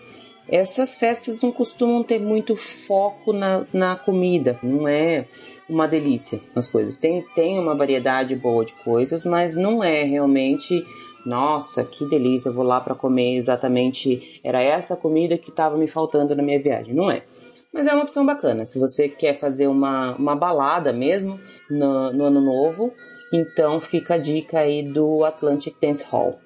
Essas 0.49 0.97
festas 0.97 1.41
não 1.43 1.53
costumam 1.53 2.03
ter 2.03 2.19
muito 2.19 2.57
foco 2.57 3.33
na, 3.33 3.65
na 3.73 3.95
comida, 3.95 4.59
não 4.63 4.89
é 4.89 5.27
uma 5.69 5.87
delícia 5.87 6.41
as 6.55 6.67
coisas. 6.67 6.97
Tem, 6.97 7.23
tem 7.35 7.59
uma 7.59 7.75
variedade 7.75 8.35
boa 8.35 8.65
de 8.65 8.75
coisas, 8.75 9.25
mas 9.25 9.55
não 9.55 9.83
é 9.83 10.03
realmente 10.03 10.85
nossa, 11.25 11.85
que 11.85 12.05
delícia, 12.05 12.51
vou 12.51 12.65
lá 12.65 12.81
para 12.81 12.95
comer 12.95 13.37
exatamente. 13.37 14.41
Era 14.43 14.61
essa 14.63 14.97
comida 14.97 15.39
que 15.39 15.51
estava 15.51 15.77
me 15.77 15.87
faltando 15.87 16.35
na 16.35 16.43
minha 16.43 16.61
viagem. 16.61 16.95
Não 16.95 17.11
é. 17.11 17.25
Mas 17.73 17.87
é 17.87 17.95
uma 17.95 18.03
opção 18.03 18.27
bacana. 18.27 18.67
Se 18.67 18.79
você 18.79 19.09
quer 19.09 19.39
fazer 19.39 19.67
uma, 19.67 20.15
uma 20.17 20.37
balada 20.37 20.93
mesmo 20.93 21.41
no, 21.71 22.13
no 22.13 22.25
ano 22.25 22.41
novo, 22.41 22.93
então 23.33 23.81
fica 23.81 24.15
a 24.15 24.19
dica 24.19 24.59
aí 24.59 24.83
do 24.83 25.25
Atlantic 25.25 25.75
Dance 25.81 26.05
Hall. 26.05 26.39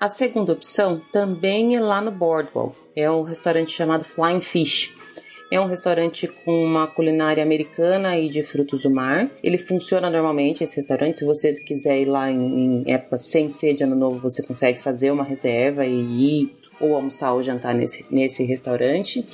A 0.00 0.08
segunda 0.08 0.52
opção 0.52 1.00
também 1.12 1.76
é 1.76 1.80
lá 1.80 2.00
no 2.00 2.10
Boardwalk. 2.10 2.76
É 2.96 3.10
um 3.10 3.22
restaurante 3.22 3.70
chamado 3.70 4.04
Flying 4.04 4.40
Fish. 4.40 4.92
É 5.52 5.60
um 5.60 5.66
restaurante 5.66 6.26
com 6.26 6.64
uma 6.64 6.86
culinária 6.86 7.42
americana 7.42 8.18
e 8.18 8.30
de 8.30 8.42
frutos 8.42 8.80
do 8.80 8.90
mar. 8.90 9.30
Ele 9.42 9.58
funciona 9.58 10.08
normalmente, 10.08 10.64
esse 10.64 10.76
restaurante. 10.76 11.18
Se 11.18 11.26
você 11.26 11.52
quiser 11.52 12.00
ir 12.00 12.06
lá 12.06 12.30
em, 12.30 12.38
em 12.38 12.90
época 12.90 13.18
sem 13.18 13.50
ser 13.50 13.74
de 13.74 13.84
ano 13.84 13.94
novo, 13.94 14.18
você 14.18 14.42
consegue 14.42 14.80
fazer 14.80 15.10
uma 15.10 15.22
reserva 15.22 15.84
e 15.84 16.40
ir 16.40 16.56
ou 16.80 16.94
almoçar 16.94 17.34
ou 17.34 17.42
jantar 17.42 17.74
nesse, 17.74 18.02
nesse 18.10 18.42
restaurante 18.44 19.26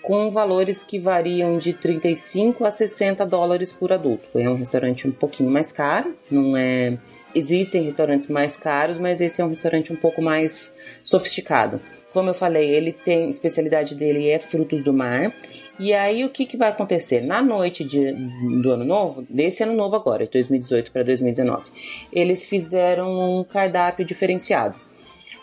com 0.00 0.30
valores 0.30 0.84
que 0.84 1.00
variam 1.00 1.58
de 1.58 1.72
35 1.72 2.64
a 2.64 2.70
60 2.70 3.26
dólares 3.26 3.72
por 3.72 3.92
adulto. 3.92 4.38
É 4.38 4.48
um 4.48 4.54
restaurante 4.54 5.08
um 5.08 5.10
pouquinho 5.10 5.50
mais 5.50 5.72
caro, 5.72 6.14
não 6.30 6.56
é. 6.56 6.96
Existem 7.34 7.82
restaurantes 7.82 8.28
mais 8.28 8.56
caros, 8.56 8.98
mas 8.98 9.20
esse 9.20 9.42
é 9.42 9.44
um 9.44 9.48
restaurante 9.48 9.92
um 9.92 9.96
pouco 9.96 10.22
mais 10.22 10.76
sofisticado. 11.02 11.80
Como 12.16 12.30
eu 12.30 12.34
falei, 12.34 12.70
ele 12.70 12.94
tem 12.94 13.28
especialidade 13.28 13.94
dele 13.94 14.30
é 14.30 14.38
frutos 14.38 14.82
do 14.82 14.90
mar. 14.90 15.34
E 15.78 15.92
aí 15.92 16.24
o 16.24 16.30
que, 16.30 16.46
que 16.46 16.56
vai 16.56 16.70
acontecer? 16.70 17.20
Na 17.20 17.42
noite 17.42 17.84
de, 17.84 18.10
do 18.62 18.70
ano 18.70 18.84
novo, 18.86 19.26
desse 19.28 19.62
ano 19.62 19.74
novo 19.74 19.96
agora, 19.96 20.26
2018 20.26 20.92
para 20.92 21.02
2019, 21.02 21.64
eles 22.10 22.46
fizeram 22.46 23.40
um 23.40 23.44
cardápio 23.44 24.02
diferenciado. 24.02 24.76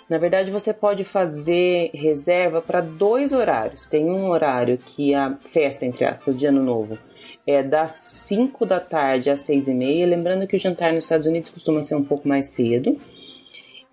Na 0.09 0.17
verdade, 0.17 0.49
você 0.49 0.73
pode 0.73 1.03
fazer 1.03 1.91
reserva 1.93 2.59
para 2.59 2.81
dois 2.81 3.31
horários. 3.31 3.85
Tem 3.85 4.05
um 4.05 4.27
horário 4.27 4.79
que 4.79 5.13
a 5.13 5.37
festa, 5.41 5.85
entre 5.85 6.05
aspas, 6.05 6.35
de 6.35 6.47
ano 6.47 6.63
novo 6.63 6.97
é 7.45 7.61
das 7.61 7.91
5 7.91 8.65
da 8.65 8.79
tarde 8.79 9.29
às 9.29 9.41
6 9.41 9.67
e 9.67 9.73
meia. 9.75 10.07
Lembrando 10.07 10.47
que 10.47 10.55
o 10.55 10.59
jantar 10.59 10.91
nos 10.91 11.03
Estados 11.03 11.27
Unidos 11.27 11.51
costuma 11.51 11.83
ser 11.83 11.93
um 11.93 12.03
pouco 12.03 12.27
mais 12.27 12.47
cedo. 12.47 12.97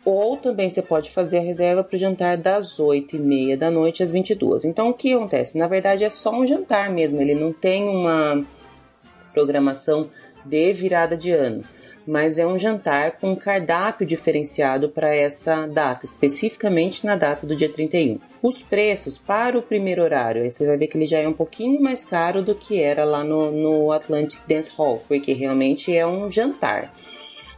Ou 0.04 0.36
também 0.36 0.70
você 0.70 0.80
pode 0.80 1.10
fazer 1.10 1.38
a 1.38 1.42
reserva 1.42 1.84
para 1.84 1.96
o 1.96 1.98
jantar 1.98 2.38
das 2.38 2.80
8 2.80 3.16
e 3.16 3.18
meia 3.18 3.56
da 3.56 3.70
noite 3.70 4.02
às 4.02 4.10
22. 4.10 4.64
Então, 4.64 4.88
o 4.88 4.94
que 4.94 5.12
acontece? 5.12 5.58
Na 5.58 5.68
verdade, 5.68 6.04
é 6.04 6.10
só 6.10 6.32
um 6.32 6.46
jantar 6.46 6.90
mesmo. 6.90 7.20
Ele 7.20 7.34
não 7.34 7.52
tem 7.52 7.88
uma 7.88 8.44
programação 9.32 10.08
de 10.44 10.72
virada 10.72 11.16
de 11.16 11.30
ano 11.30 11.62
mas 12.06 12.38
é 12.38 12.46
um 12.46 12.58
jantar 12.58 13.12
com 13.12 13.36
cardápio 13.36 14.06
diferenciado 14.06 14.88
para 14.88 15.14
essa 15.14 15.66
data, 15.66 16.04
especificamente 16.04 17.06
na 17.06 17.14
data 17.14 17.46
do 17.46 17.54
dia 17.54 17.70
31. 17.70 18.18
Os 18.42 18.62
preços 18.62 19.18
para 19.18 19.56
o 19.56 19.62
primeiro 19.62 20.02
horário, 20.02 20.42
aí 20.42 20.50
você 20.50 20.66
vai 20.66 20.76
ver 20.76 20.88
que 20.88 20.96
ele 20.96 21.06
já 21.06 21.18
é 21.18 21.28
um 21.28 21.32
pouquinho 21.32 21.80
mais 21.80 22.04
caro 22.04 22.42
do 22.42 22.54
que 22.54 22.80
era 22.80 23.04
lá 23.04 23.22
no, 23.22 23.50
no 23.50 23.92
Atlantic 23.92 24.40
Dance 24.48 24.72
Hall, 24.76 25.02
porque 25.06 25.32
realmente 25.32 25.94
é 25.94 26.06
um 26.06 26.30
jantar. 26.30 26.92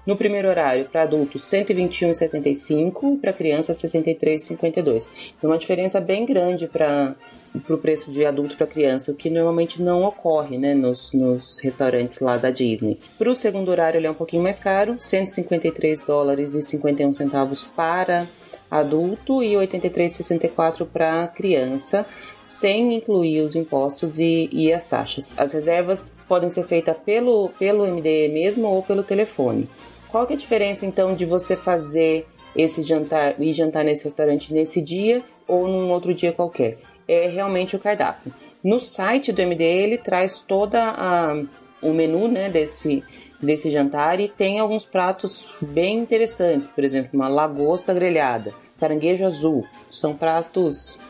No 0.04 0.16
primeiro 0.16 0.48
horário, 0.48 0.86
para 0.86 1.02
adultos, 1.02 1.42
121,75 1.44 3.14
e 3.14 3.16
para 3.18 3.32
crianças, 3.32 3.80
63,52. 3.80 5.06
Tem 5.40 5.48
uma 5.48 5.58
diferença 5.58 6.00
bem 6.00 6.26
grande 6.26 6.66
para 6.66 7.14
para 7.60 7.74
o 7.74 7.78
preço 7.78 8.10
de 8.10 8.24
adulto 8.24 8.56
para 8.56 8.66
criança, 8.66 9.12
o 9.12 9.14
que 9.14 9.28
normalmente 9.28 9.82
não 9.82 10.04
ocorre 10.04 10.56
né, 10.56 10.72
nos, 10.72 11.12
nos 11.12 11.58
restaurantes 11.60 12.18
lá 12.20 12.38
da 12.38 12.50
Disney. 12.50 12.98
Para 13.18 13.30
o 13.30 13.34
segundo 13.34 13.70
horário 13.70 13.98
ele 13.98 14.06
é 14.06 14.10
um 14.10 14.14
pouquinho 14.14 14.42
mais 14.42 14.58
caro, 14.58 14.94
153 14.98 16.00
dólares 16.00 16.54
e 16.54 16.62
51 16.62 17.12
centavos 17.12 17.64
para 17.64 18.26
adulto 18.70 19.42
e 19.42 19.52
83,64 19.52 20.86
para 20.90 21.28
criança, 21.28 22.06
sem 22.42 22.94
incluir 22.94 23.42
os 23.42 23.54
impostos 23.54 24.18
e, 24.18 24.48
e, 24.50 24.72
as 24.72 24.86
taxas. 24.86 25.34
As 25.36 25.52
reservas 25.52 26.16
podem 26.26 26.48
ser 26.48 26.64
feitas 26.64 26.96
pelo, 27.04 27.50
pelo 27.58 27.86
MDE 27.86 28.30
mesmo 28.30 28.66
ou 28.66 28.82
pelo 28.82 29.02
telefone. 29.02 29.68
Qual 30.12 30.25
que 30.27 30.35
é 30.35 30.37
a 30.37 30.38
diferença 30.38 30.87
então 30.87 31.14
de 31.14 31.27
você 31.27 31.57
fazer 31.57 32.29
esse 32.55 32.83
jantar 32.83 33.40
e 33.40 33.53
jantar 33.53 33.83
nesse 33.83 34.05
restaurante 34.05 34.53
nesse 34.55 34.81
dia 34.81 35.25
ou 35.48 35.66
num 35.66 35.90
outro 35.90 36.14
dia 36.14 36.33
qualquer? 36.33 36.79
é 37.09 37.29
realmente 37.29 37.77
o 37.77 37.79
cardápio. 37.79 38.33
No 38.62 38.81
site 38.81 39.33
do 39.33 39.40
MD 39.40 39.64
ele 39.64 39.98
traz 39.98 40.40
toda 40.40 40.81
a, 40.83 41.42
o 41.83 41.92
menu 41.92 42.29
né, 42.29 42.48
desse, 42.48 43.03
desse 43.40 43.70
jantar 43.70 44.20
e 44.20 44.29
tem 44.29 44.61
alguns 44.61 44.85
pratos 44.85 45.57
bem 45.61 45.98
interessantes, 45.98 46.68
por 46.68 46.85
exemplo, 46.85 47.11
uma 47.12 47.29
lagosta 47.29 47.92
grelhada, 47.92 48.55
caranguejo 48.79 49.27
azul, 49.27 49.66
são 49.90 50.14
pratos 50.14 51.01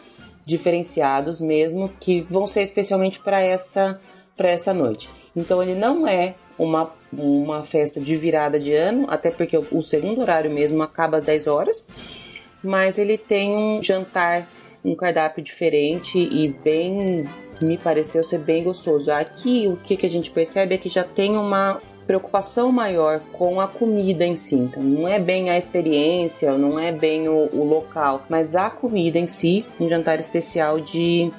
diferenciados 0.44 1.40
mesmo 1.40 1.90
que 2.00 2.22
vão 2.22 2.46
ser 2.46 2.62
especialmente 2.62 3.20
para 3.20 3.40
essa 3.40 4.00
para 4.36 4.50
essa 4.50 4.72
noite. 4.72 5.10
Então 5.36 5.62
ele 5.62 5.74
não 5.74 6.06
é 6.06 6.34
uma, 6.58 6.92
uma 7.12 7.62
festa 7.62 8.00
de 8.00 8.16
virada 8.16 8.58
de 8.58 8.72
ano, 8.74 9.06
até 9.08 9.30
porque 9.30 9.56
o, 9.56 9.66
o 9.72 9.82
segundo 9.82 10.20
horário 10.20 10.50
mesmo 10.50 10.82
acaba 10.82 11.16
às 11.16 11.24
10 11.24 11.46
horas, 11.46 11.88
mas 12.62 12.98
ele 12.98 13.18
tem 13.18 13.56
um 13.56 13.82
jantar, 13.82 14.48
um 14.84 14.94
cardápio 14.94 15.42
diferente 15.42 16.18
e 16.18 16.48
bem 16.62 17.28
me 17.60 17.78
pareceu 17.78 18.24
ser 18.24 18.38
bem 18.38 18.62
gostoso. 18.64 19.10
Aqui 19.10 19.68
o 19.68 19.76
que, 19.76 19.96
que 19.96 20.06
a 20.06 20.10
gente 20.10 20.30
percebe 20.30 20.74
é 20.74 20.78
que 20.78 20.88
já 20.88 21.04
tem 21.04 21.36
uma 21.36 21.80
preocupação 22.06 22.72
maior 22.72 23.20
com 23.32 23.60
a 23.60 23.68
comida 23.68 24.24
em 24.24 24.36
si. 24.36 24.56
Então, 24.56 24.82
não 24.82 25.06
é 25.06 25.18
bem 25.18 25.50
a 25.50 25.56
experiência, 25.56 26.56
não 26.58 26.78
é 26.78 26.90
bem 26.90 27.28
o, 27.28 27.48
o 27.52 27.64
local, 27.64 28.24
mas 28.28 28.56
a 28.56 28.68
comida 28.68 29.18
em 29.18 29.26
si, 29.26 29.64
um 29.80 29.88
jantar 29.88 30.18
especial 30.18 30.80
de, 30.80 31.30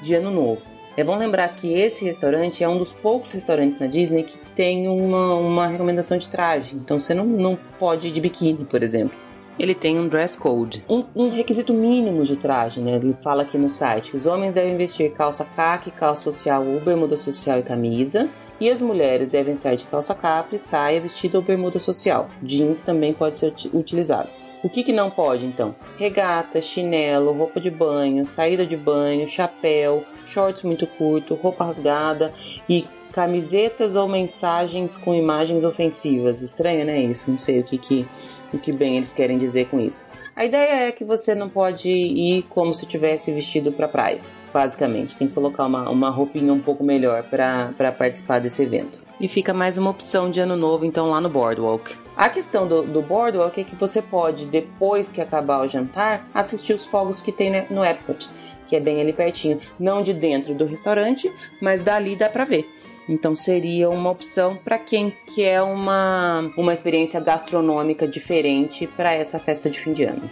de 0.00 0.14
Ano 0.14 0.30
Novo. 0.30 0.69
É 0.96 1.04
bom 1.04 1.16
lembrar 1.16 1.48
que 1.54 1.72
esse 1.72 2.04
restaurante 2.04 2.64
é 2.64 2.68
um 2.68 2.76
dos 2.76 2.92
poucos 2.92 3.32
restaurantes 3.32 3.78
na 3.78 3.86
Disney 3.86 4.24
que 4.24 4.38
tem 4.54 4.88
uma, 4.88 5.34
uma 5.36 5.66
recomendação 5.66 6.18
de 6.18 6.28
traje. 6.28 6.74
Então 6.74 6.98
você 6.98 7.14
não, 7.14 7.24
não 7.24 7.56
pode 7.78 8.08
ir 8.08 8.10
de 8.10 8.20
biquíni, 8.20 8.64
por 8.64 8.82
exemplo. 8.82 9.16
Ele 9.58 9.74
tem 9.74 9.98
um 9.98 10.08
dress 10.08 10.38
code, 10.38 10.84
um, 10.88 11.04
um 11.14 11.28
requisito 11.28 11.74
mínimo 11.74 12.24
de 12.24 12.34
traje, 12.34 12.80
né? 12.80 12.96
Ele 12.96 13.14
fala 13.14 13.42
aqui 13.42 13.58
no 13.58 13.68
site: 13.68 14.16
os 14.16 14.26
homens 14.26 14.54
devem 14.54 14.76
vestir 14.76 15.12
calça 15.12 15.44
caque, 15.44 15.90
calça 15.90 16.22
social 16.22 16.66
ou 16.66 16.80
bermuda 16.80 17.16
social 17.16 17.58
e 17.58 17.62
camisa. 17.62 18.28
E 18.60 18.68
as 18.68 18.82
mulheres 18.82 19.30
devem 19.30 19.54
sair 19.54 19.76
de 19.76 19.84
calça 19.84 20.14
capri, 20.14 20.58
saia, 20.58 21.00
vestido 21.00 21.36
ou 21.36 21.42
bermuda 21.42 21.78
social. 21.78 22.28
Jeans 22.42 22.82
também 22.82 23.14
pode 23.14 23.38
ser 23.38 23.54
utilizado. 23.72 24.28
O 24.62 24.68
que, 24.68 24.82
que 24.82 24.92
não 24.92 25.10
pode 25.10 25.46
então? 25.46 25.74
Regata, 25.96 26.60
chinelo, 26.60 27.32
roupa 27.32 27.58
de 27.58 27.70
banho, 27.70 28.26
saída 28.26 28.66
de 28.66 28.76
banho, 28.76 29.26
chapéu, 29.26 30.04
shorts 30.30 30.62
muito 30.62 30.86
curto, 30.86 31.34
roupa 31.34 31.64
rasgada 31.64 32.32
e 32.68 32.86
camisetas 33.12 33.96
ou 33.96 34.08
mensagens 34.08 34.96
com 34.96 35.14
imagens 35.14 35.64
ofensivas. 35.64 36.42
Estranho, 36.42 36.84
né? 36.84 37.00
Isso. 37.00 37.30
Não 37.30 37.38
sei 37.38 37.60
o 37.60 37.64
que, 37.64 37.76
que, 37.76 38.06
o 38.52 38.58
que 38.58 38.72
bem 38.72 38.96
eles 38.96 39.12
querem 39.12 39.38
dizer 39.38 39.68
com 39.68 39.80
isso. 39.80 40.04
A 40.34 40.44
ideia 40.44 40.88
é 40.88 40.92
que 40.92 41.04
você 41.04 41.34
não 41.34 41.48
pode 41.48 41.88
ir 41.88 42.44
como 42.48 42.72
se 42.72 42.86
tivesse 42.86 43.32
vestido 43.32 43.72
para 43.72 43.88
praia 43.88 44.20
basicamente. 44.52 45.16
Tem 45.16 45.28
que 45.28 45.34
colocar 45.34 45.66
uma, 45.66 45.88
uma 45.88 46.10
roupinha 46.10 46.52
um 46.52 46.60
pouco 46.60 46.84
melhor 46.84 47.22
para 47.22 47.92
participar 47.96 48.40
desse 48.40 48.62
evento. 48.62 49.00
E 49.20 49.28
fica 49.28 49.54
mais 49.54 49.78
uma 49.78 49.90
opção 49.90 50.30
de 50.30 50.40
ano 50.40 50.56
novo, 50.56 50.84
então, 50.84 51.10
lá 51.10 51.20
no 51.20 51.28
Boardwalk. 51.28 51.94
A 52.16 52.28
questão 52.28 52.66
do, 52.66 52.82
do 52.82 53.00
Boardwalk 53.00 53.60
é 53.60 53.64
que 53.64 53.76
você 53.76 54.02
pode, 54.02 54.46
depois 54.46 55.10
que 55.10 55.20
acabar 55.20 55.64
o 55.64 55.68
jantar, 55.68 56.26
assistir 56.34 56.74
os 56.74 56.84
fogos 56.84 57.20
que 57.20 57.32
tem 57.32 57.66
no 57.70 57.84
Epcot, 57.84 58.28
que 58.70 58.76
é 58.76 58.80
bem 58.80 59.00
ali 59.00 59.12
pertinho. 59.12 59.60
Não 59.78 60.00
de 60.00 60.14
dentro 60.14 60.54
do 60.54 60.64
restaurante, 60.64 61.30
mas 61.60 61.80
dali 61.80 62.14
dá 62.14 62.28
para 62.28 62.44
ver. 62.44 62.64
Então 63.08 63.34
seria 63.34 63.90
uma 63.90 64.10
opção 64.10 64.56
para 64.56 64.78
quem 64.78 65.12
quer 65.34 65.60
uma, 65.62 66.48
uma 66.56 66.72
experiência 66.72 67.18
gastronômica 67.18 68.06
diferente 68.06 68.86
para 68.86 69.12
essa 69.12 69.40
festa 69.40 69.68
de 69.68 69.80
fim 69.80 69.92
de 69.92 70.04
ano. 70.04 70.30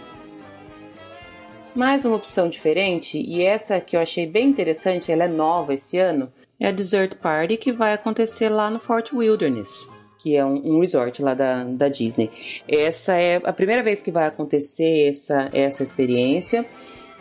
Mais 1.75 2.05
uma 2.05 2.15
opção 2.15 2.49
diferente, 2.49 3.19
e 3.19 3.43
essa 3.43 3.79
que 3.79 3.95
eu 3.95 4.01
achei 4.01 4.25
bem 4.25 4.47
interessante, 4.47 5.11
ela 5.11 5.25
é 5.25 5.27
nova 5.27 5.73
esse 5.73 5.97
ano, 5.97 6.31
é 6.59 6.67
a 6.67 6.71
Dessert 6.71 7.17
Party 7.17 7.57
que 7.57 7.71
vai 7.71 7.93
acontecer 7.93 8.49
lá 8.49 8.69
no 8.69 8.79
Fort 8.79 9.11
Wilderness, 9.13 9.89
que 10.17 10.35
é 10.35 10.43
um, 10.43 10.75
um 10.75 10.79
resort 10.79 11.21
lá 11.21 11.33
da, 11.33 11.63
da 11.65 11.87
Disney. 11.87 12.31
Essa 12.67 13.15
é 13.15 13.41
a 13.43 13.53
primeira 13.53 13.83
vez 13.83 14.01
que 14.01 14.11
vai 14.11 14.25
acontecer 14.25 15.09
essa, 15.09 15.49
essa 15.53 15.83
experiência. 15.83 16.65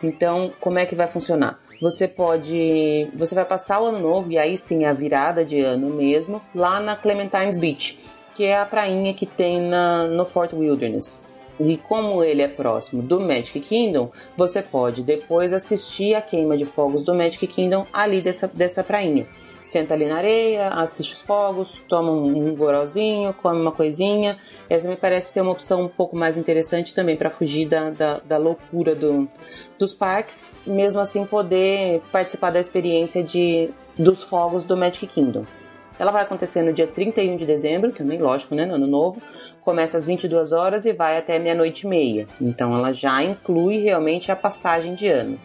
Então, 0.03 0.53
como 0.61 0.79
é 0.79 0.87
que 0.87 0.95
vai 0.95 1.07
funcionar? 1.07 1.59
Você 1.81 2.09
pode. 2.09 3.09
Você 3.15 3.35
vai 3.35 3.45
passar 3.45 3.81
o 3.81 3.87
ano 3.87 4.01
novo, 4.01 4.31
e 4.31 4.39
aí 4.39 4.57
sim 4.57 4.85
a 4.85 4.93
virada 4.93 5.45
de 5.45 5.61
ano 5.61 5.89
mesmo, 5.89 6.41
lá 6.55 6.81
na 6.81 6.97
Clementines 6.97 7.57
Beach, 7.57 7.99
que 8.35 8.45
é 8.45 8.59
a 8.59 8.67
prainha 8.67 9.15
que 9.15 9.27
tem 9.27 9.61
na, 9.61 10.05
no 10.05 10.27
Fort 10.27 10.53
Wilderness. 10.53 11.27
E 11.61 11.77
como 11.77 12.23
ele 12.23 12.41
é 12.41 12.49
próximo 12.49 13.03
do 13.03 13.21
Magic 13.21 13.59
Kingdom, 13.61 14.11
você 14.37 14.63
pode 14.63 15.03
depois 15.03 15.53
assistir 15.53 16.15
a 16.15 16.23
queima 16.23 16.57
de 16.57 16.65
fogos 16.65 17.03
do 17.03 17.13
Magic 17.13 17.45
Kingdom 17.49 17.85
ali 17.93 18.21
dessa, 18.21 18.47
dessa 18.47 18.85
prainha. 18.85 19.27
Senta 19.61 19.95
ali 19.95 20.07
na 20.07 20.17
areia, 20.17 20.69
assiste 20.69 21.15
os 21.15 21.23
fogos, 21.23 21.83
toma 21.89 22.13
um, 22.13 22.49
um 22.49 22.55
gorozinho, 22.55 23.35
come 23.35 23.61
uma 23.61 23.73
coisinha. 23.73 24.39
Essa 24.71 24.89
me 24.89 24.97
parece 24.97 25.33
ser 25.33 25.41
uma 25.41 25.53
opção 25.53 25.83
um 25.83 25.89
pouco 25.89 26.17
mais 26.17 26.39
interessante 26.39 26.95
também 26.95 27.17
para 27.17 27.31
fugir 27.31 27.69
da, 27.69 27.91
da, 27.91 28.21
da 28.21 28.37
loucura 28.39 28.95
do, 28.95 29.29
dos 29.79 29.93
parques, 29.93 30.55
mesmo 30.67 31.01
assim 31.01 31.25
poder 31.27 32.01
participar 32.13 32.51
da 32.51 32.61
experiência 32.61 33.23
de, 33.23 33.71
dos 33.99 34.23
fogos 34.23 34.65
do 34.65 34.77
Magic 34.77 35.07
Kingdom. 35.07 35.45
Ela 35.99 36.13
vai 36.13 36.23
acontecer 36.23 36.63
no 36.63 36.73
dia 36.73 36.87
31 36.87 37.37
de 37.37 37.45
dezembro, 37.45 37.91
também 37.91 38.21
lógico, 38.21 38.55
né, 38.55 38.65
no 38.65 38.75
ano 38.75 38.87
novo. 38.87 39.21
Começa 39.63 39.99
às 39.99 40.07
22 40.07 40.53
horas 40.53 40.87
e 40.87 40.93
vai 40.93 41.19
até 41.19 41.39
meia-noite 41.39 41.87
e 41.87 41.91
meia. 41.91 42.27
Então 42.41 42.73
ela 42.73 42.93
já 42.93 43.23
inclui 43.23 43.79
realmente 43.79 44.31
a 44.31 44.37
passagem 44.37 44.95
de 44.95 45.09
ano. 45.09 45.39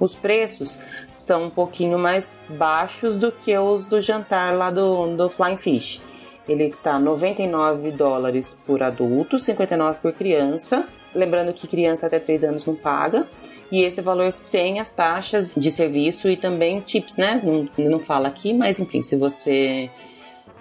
Os 0.00 0.16
preços 0.16 0.82
são 1.12 1.44
um 1.44 1.50
pouquinho 1.50 1.98
mais 1.98 2.40
baixos 2.48 3.16
do 3.16 3.30
que 3.30 3.56
os 3.56 3.84
do 3.84 4.00
jantar 4.00 4.56
lá 4.56 4.70
do, 4.70 5.14
do 5.14 5.28
Flying 5.28 5.58
Fish. 5.58 6.00
Ele 6.48 6.64
está 6.64 6.98
99 6.98 7.90
dólares 7.92 8.60
por 8.66 8.82
adulto, 8.82 9.38
59 9.38 9.98
por 10.00 10.12
criança. 10.12 10.88
Lembrando 11.14 11.52
que 11.52 11.68
criança 11.68 12.06
até 12.06 12.18
3 12.18 12.44
anos 12.44 12.64
não 12.64 12.74
paga 12.74 13.28
e 13.70 13.82
esse 13.82 14.00
valor 14.00 14.32
sem 14.32 14.80
as 14.80 14.92
taxas 14.92 15.54
de 15.54 15.70
serviço 15.70 16.28
e 16.28 16.36
também 16.36 16.80
tips, 16.80 17.16
né? 17.16 17.40
Não, 17.44 17.68
não 17.88 18.00
fala 18.00 18.28
aqui, 18.28 18.52
mas 18.52 18.78
enfim, 18.78 19.02
se 19.02 19.16
você 19.16 19.90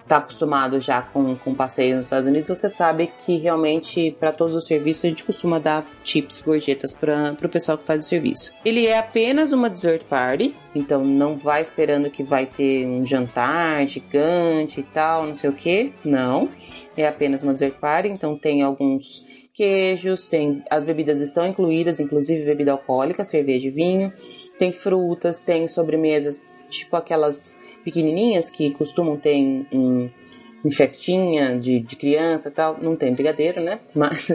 está 0.09 0.17
acostumado 0.17 0.81
já 0.81 1.03
com, 1.03 1.35
com 1.35 1.53
passeio 1.53 1.95
nos 1.95 2.05
Estados 2.05 2.27
Unidos, 2.27 2.49
você 2.49 2.67
sabe 2.67 3.11
que 3.23 3.37
realmente 3.37 4.15
para 4.19 4.31
todos 4.31 4.55
os 4.55 4.65
serviços 4.65 5.05
a 5.05 5.09
gente 5.09 5.23
costuma 5.23 5.59
dar 5.59 5.85
tips, 6.03 6.41
gorjetas 6.41 6.95
para 6.95 7.35
o 7.43 7.49
pessoal 7.49 7.77
que 7.77 7.85
faz 7.85 8.03
o 8.03 8.07
serviço. 8.07 8.51
Ele 8.65 8.87
é 8.87 8.97
apenas 8.97 9.51
uma 9.51 9.69
dessert 9.69 10.03
party, 10.05 10.55
então 10.73 11.05
não 11.05 11.37
vai 11.37 11.61
esperando 11.61 12.09
que 12.09 12.23
vai 12.23 12.47
ter 12.47 12.87
um 12.87 13.05
jantar 13.05 13.85
gigante 13.85 14.79
e 14.79 14.83
tal, 14.83 15.27
não 15.27 15.35
sei 15.35 15.51
o 15.51 15.53
que. 15.53 15.93
Não, 16.03 16.49
é 16.97 17.07
apenas 17.07 17.43
uma 17.43 17.53
dessert 17.53 17.75
party, 17.75 18.09
então 18.09 18.35
tem 18.35 18.63
alguns 18.63 19.23
queijos, 19.53 20.25
tem 20.25 20.63
as 20.71 20.83
bebidas 20.83 21.21
estão 21.21 21.45
incluídas, 21.45 21.99
inclusive 21.99 22.45
bebida 22.45 22.71
alcoólica, 22.71 23.23
cerveja 23.23 23.67
e 23.67 23.71
vinho, 23.71 24.11
tem 24.57 24.71
frutas, 24.71 25.43
tem 25.43 25.67
sobremesas, 25.67 26.41
tipo 26.67 26.95
aquelas 26.95 27.58
pequenininhas 27.83 28.49
que 28.49 28.71
costumam 28.71 29.17
ter 29.17 29.33
em, 29.33 29.65
em, 29.71 30.71
festinha 30.71 31.57
de, 31.57 31.79
de 31.79 31.95
criança 31.95 32.51
tal, 32.51 32.77
não 32.81 32.95
tem 32.95 33.13
brigadeiro, 33.13 33.61
né? 33.61 33.79
Mas, 33.95 34.31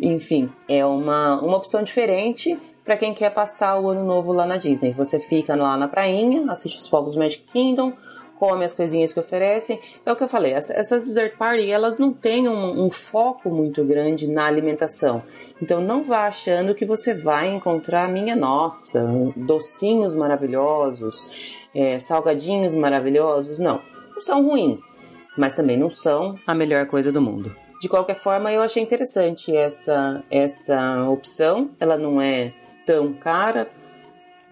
enfim, 0.00 0.50
é 0.68 0.84
uma, 0.84 1.40
uma 1.40 1.56
opção 1.56 1.82
diferente 1.82 2.58
para 2.84 2.96
quem 2.96 3.12
quer 3.12 3.30
passar 3.30 3.78
o 3.78 3.88
ano 3.88 4.04
novo 4.04 4.32
lá 4.32 4.46
na 4.46 4.56
Disney. 4.56 4.92
Você 4.92 5.20
fica 5.20 5.54
lá 5.54 5.76
na 5.76 5.88
prainha, 5.88 6.50
assiste 6.50 6.78
os 6.78 6.88
fogos 6.88 7.12
do 7.12 7.18
Magic 7.18 7.44
Kingdom, 7.52 7.92
come 8.38 8.64
as 8.64 8.72
coisinhas 8.72 9.12
que 9.12 9.20
oferecem. 9.20 9.80
É 10.04 10.12
o 10.12 10.16
que 10.16 10.22
eu 10.22 10.28
falei, 10.28 10.52
essas 10.52 11.04
dessert 11.04 11.36
party, 11.36 11.70
elas 11.70 11.98
não 11.98 12.12
têm 12.12 12.48
um, 12.48 12.84
um 12.84 12.90
foco 12.90 13.50
muito 13.50 13.84
grande 13.84 14.28
na 14.28 14.46
alimentação. 14.46 15.22
Então 15.60 15.80
não 15.80 16.02
vá 16.02 16.26
achando 16.26 16.74
que 16.74 16.86
você 16.86 17.14
vai 17.14 17.48
encontrar, 17.48 18.08
minha 18.08 18.36
nossa, 18.36 19.04
docinhos 19.36 20.14
maravilhosos, 20.14 21.58
é, 21.74 21.98
salgadinhos 21.98 22.74
maravilhosos. 22.74 23.58
Não, 23.58 23.80
não 24.14 24.20
são 24.20 24.46
ruins, 24.46 24.80
mas 25.36 25.54
também 25.54 25.76
não 25.76 25.90
são 25.90 26.36
a 26.46 26.54
melhor 26.54 26.86
coisa 26.86 27.10
do 27.10 27.20
mundo. 27.20 27.54
De 27.80 27.88
qualquer 27.88 28.18
forma, 28.20 28.52
eu 28.52 28.60
achei 28.60 28.82
interessante 28.82 29.54
essa, 29.54 30.24
essa 30.30 31.08
opção. 31.08 31.70
Ela 31.78 31.96
não 31.96 32.20
é 32.20 32.52
tão 32.84 33.12
cara, 33.12 33.70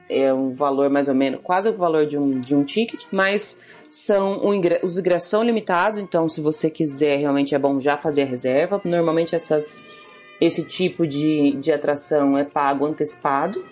é 0.09 0.33
um 0.33 0.51
valor 0.51 0.89
mais 0.91 1.09
ou 1.09 1.15
menos, 1.15 1.41
quase 1.43 1.69
o 1.69 1.73
valor 1.73 2.07
de 2.07 2.17
um, 2.17 2.41
de 2.41 2.55
um 2.55 2.65
ticket, 2.65 3.05
mas 3.11 3.61
são 3.89 4.45
um 4.45 4.61
os 4.83 4.99
ingressos 4.99 5.29
são 5.29 5.43
limitados, 5.43 6.01
então 6.01 6.29
se 6.29 6.41
você 6.41 6.71
quiser, 6.71 7.19
realmente 7.19 7.55
é 7.55 7.59
bom 7.59 7.79
já 7.81 7.97
fazer 7.97 8.23
a 8.23 8.27
reserva. 8.27 8.81
Normalmente 8.85 9.35
essas, 9.35 9.85
esse 10.41 10.65
tipo 10.65 11.07
de, 11.07 11.53
de 11.53 11.73
atração 11.73 12.37
é 12.37 12.45
pago 12.45 12.87
antecipado, 12.87 13.65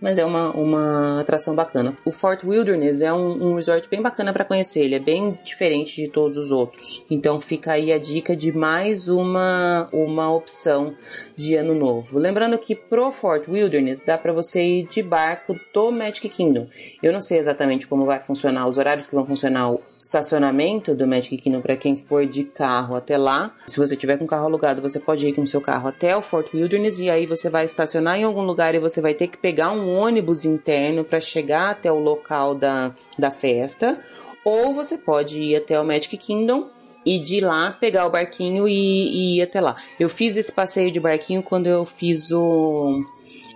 mas 0.00 0.18
é 0.18 0.24
uma, 0.24 0.50
uma 0.52 1.20
atração 1.20 1.54
bacana. 1.54 1.96
O 2.04 2.12
Fort 2.12 2.44
Wilderness 2.44 3.02
é 3.02 3.12
um, 3.12 3.50
um 3.50 3.54
resort 3.54 3.88
bem 3.88 4.02
bacana 4.02 4.32
para 4.32 4.44
conhecer, 4.44 4.80
ele 4.80 4.94
é 4.94 4.98
bem 4.98 5.38
diferente 5.44 5.96
de 5.96 6.08
todos 6.08 6.36
os 6.36 6.50
outros. 6.50 7.04
Então 7.10 7.40
fica 7.40 7.72
aí 7.72 7.92
a 7.92 7.98
dica 7.98 8.34
de 8.34 8.52
mais 8.52 9.08
uma, 9.08 9.88
uma 9.92 10.32
opção 10.32 10.94
de 11.36 11.54
ano 11.54 11.74
novo. 11.74 12.18
Lembrando 12.18 12.58
que 12.58 12.74
pro 12.74 13.10
Fort 13.10 13.48
Wilderness 13.48 14.02
dá 14.02 14.16
para 14.16 14.32
você 14.32 14.62
ir 14.62 14.88
de 14.88 15.02
barco 15.02 15.58
do 15.72 15.90
Magic 15.90 16.28
Kingdom. 16.28 16.66
Eu 17.02 17.12
não 17.12 17.20
sei 17.20 17.38
exatamente 17.38 17.86
como 17.86 18.04
vai 18.04 18.20
funcionar, 18.20 18.68
os 18.68 18.78
horários 18.78 19.06
que 19.06 19.14
vão 19.14 19.26
funcionar 19.26 19.74
estacionamento 20.00 20.94
do 20.94 21.06
Magic 21.06 21.36
Kingdom 21.36 21.60
para 21.60 21.76
quem 21.76 21.96
for 21.96 22.26
de 22.26 22.44
carro 22.44 22.94
até 22.94 23.16
lá. 23.16 23.54
Se 23.66 23.78
você 23.78 23.96
tiver 23.96 24.16
com 24.16 24.26
carro 24.26 24.46
alugado, 24.46 24.80
você 24.80 25.00
pode 25.00 25.26
ir 25.26 25.32
com 25.32 25.44
seu 25.44 25.60
carro 25.60 25.88
até 25.88 26.16
o 26.16 26.22
Fort 26.22 26.52
Wilderness 26.54 26.98
e 26.98 27.10
aí 27.10 27.26
você 27.26 27.50
vai 27.50 27.64
estacionar 27.64 28.18
em 28.18 28.24
algum 28.24 28.42
lugar 28.42 28.74
e 28.74 28.78
você 28.78 29.00
vai 29.00 29.14
ter 29.14 29.28
que 29.28 29.36
pegar 29.36 29.70
um 29.72 29.96
ônibus 29.98 30.44
interno 30.44 31.04
para 31.04 31.20
chegar 31.20 31.70
até 31.70 31.90
o 31.90 31.98
local 31.98 32.54
da, 32.54 32.94
da 33.18 33.30
festa. 33.30 33.98
Ou 34.44 34.72
você 34.72 34.96
pode 34.96 35.42
ir 35.42 35.56
até 35.56 35.78
o 35.78 35.84
Magic 35.84 36.16
Kingdom 36.16 36.68
e 37.04 37.18
de 37.18 37.40
lá 37.40 37.72
pegar 37.72 38.06
o 38.06 38.10
barquinho 38.10 38.68
e, 38.68 38.72
e 38.72 39.38
ir 39.38 39.42
até 39.42 39.60
lá. 39.60 39.76
Eu 39.98 40.08
fiz 40.08 40.36
esse 40.36 40.52
passeio 40.52 40.90
de 40.90 41.00
barquinho 41.00 41.42
quando 41.42 41.66
eu 41.66 41.84
fiz 41.84 42.30
o 42.30 43.02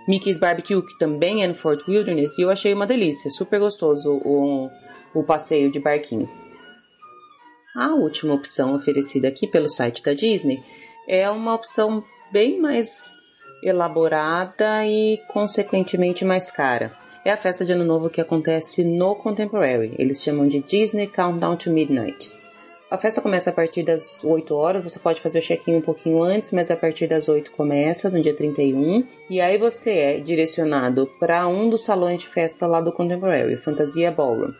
Mickey's 0.07 0.37
Barbecue, 0.37 0.81
que 0.81 0.97
também 0.97 1.43
é 1.43 1.47
no 1.47 1.55
Fort 1.55 1.87
Wilderness, 1.87 2.37
e 2.37 2.41
eu 2.41 2.49
achei 2.49 2.73
uma 2.73 2.85
delícia, 2.85 3.29
super 3.31 3.59
gostoso 3.59 4.19
o, 4.25 4.69
o 5.13 5.23
passeio 5.23 5.71
de 5.71 5.79
barquinho. 5.79 6.29
A 7.75 7.93
última 7.95 8.33
opção 8.33 8.75
oferecida 8.75 9.27
aqui 9.27 9.47
pelo 9.47 9.67
site 9.67 10.03
da 10.03 10.13
Disney 10.13 10.63
é 11.07 11.29
uma 11.29 11.53
opção 11.53 12.03
bem 12.31 12.59
mais 12.59 13.17
elaborada 13.63 14.85
e 14.85 15.19
consequentemente 15.27 16.23
mais 16.23 16.51
cara. 16.51 16.95
É 17.25 17.31
a 17.31 17.37
festa 17.37 17.63
de 17.63 17.71
Ano 17.71 17.85
Novo 17.85 18.09
que 18.09 18.19
acontece 18.19 18.83
no 18.83 19.15
Contemporary. 19.15 19.95
Eles 19.97 20.21
chamam 20.21 20.47
de 20.47 20.59
Disney 20.59 21.07
Countdown 21.07 21.55
to 21.55 21.71
Midnight. 21.71 22.43
A 22.91 22.97
festa 22.97 23.21
começa 23.21 23.49
a 23.49 23.53
partir 23.53 23.81
das 23.81 24.23
8 24.23 24.53
horas, 24.53 24.83
você 24.83 24.99
pode 24.99 25.19
fazer 25.19 25.39
o 25.39 25.41
check-in 25.41 25.77
um 25.77 25.81
pouquinho 25.81 26.21
antes, 26.21 26.51
mas 26.51 26.69
a 26.69 26.77
partir 26.77 27.07
das 27.07 27.27
8 27.27 27.49
começa, 27.49 28.07
no 28.07 28.21
dia 28.21 28.35
31. 28.35 29.03
E 29.31 29.41
aí 29.41 29.57
você 29.57 29.91
é 29.97 30.19
direcionado 30.19 31.09
para 31.19 31.47
um 31.47 31.71
dos 31.71 31.85
salões 31.85 32.19
de 32.19 32.27
festa 32.27 32.67
lá 32.67 32.79
do 32.79 32.91
Contemporary, 32.91 33.57
Fantasia 33.57 34.11
Ballroom. 34.11 34.53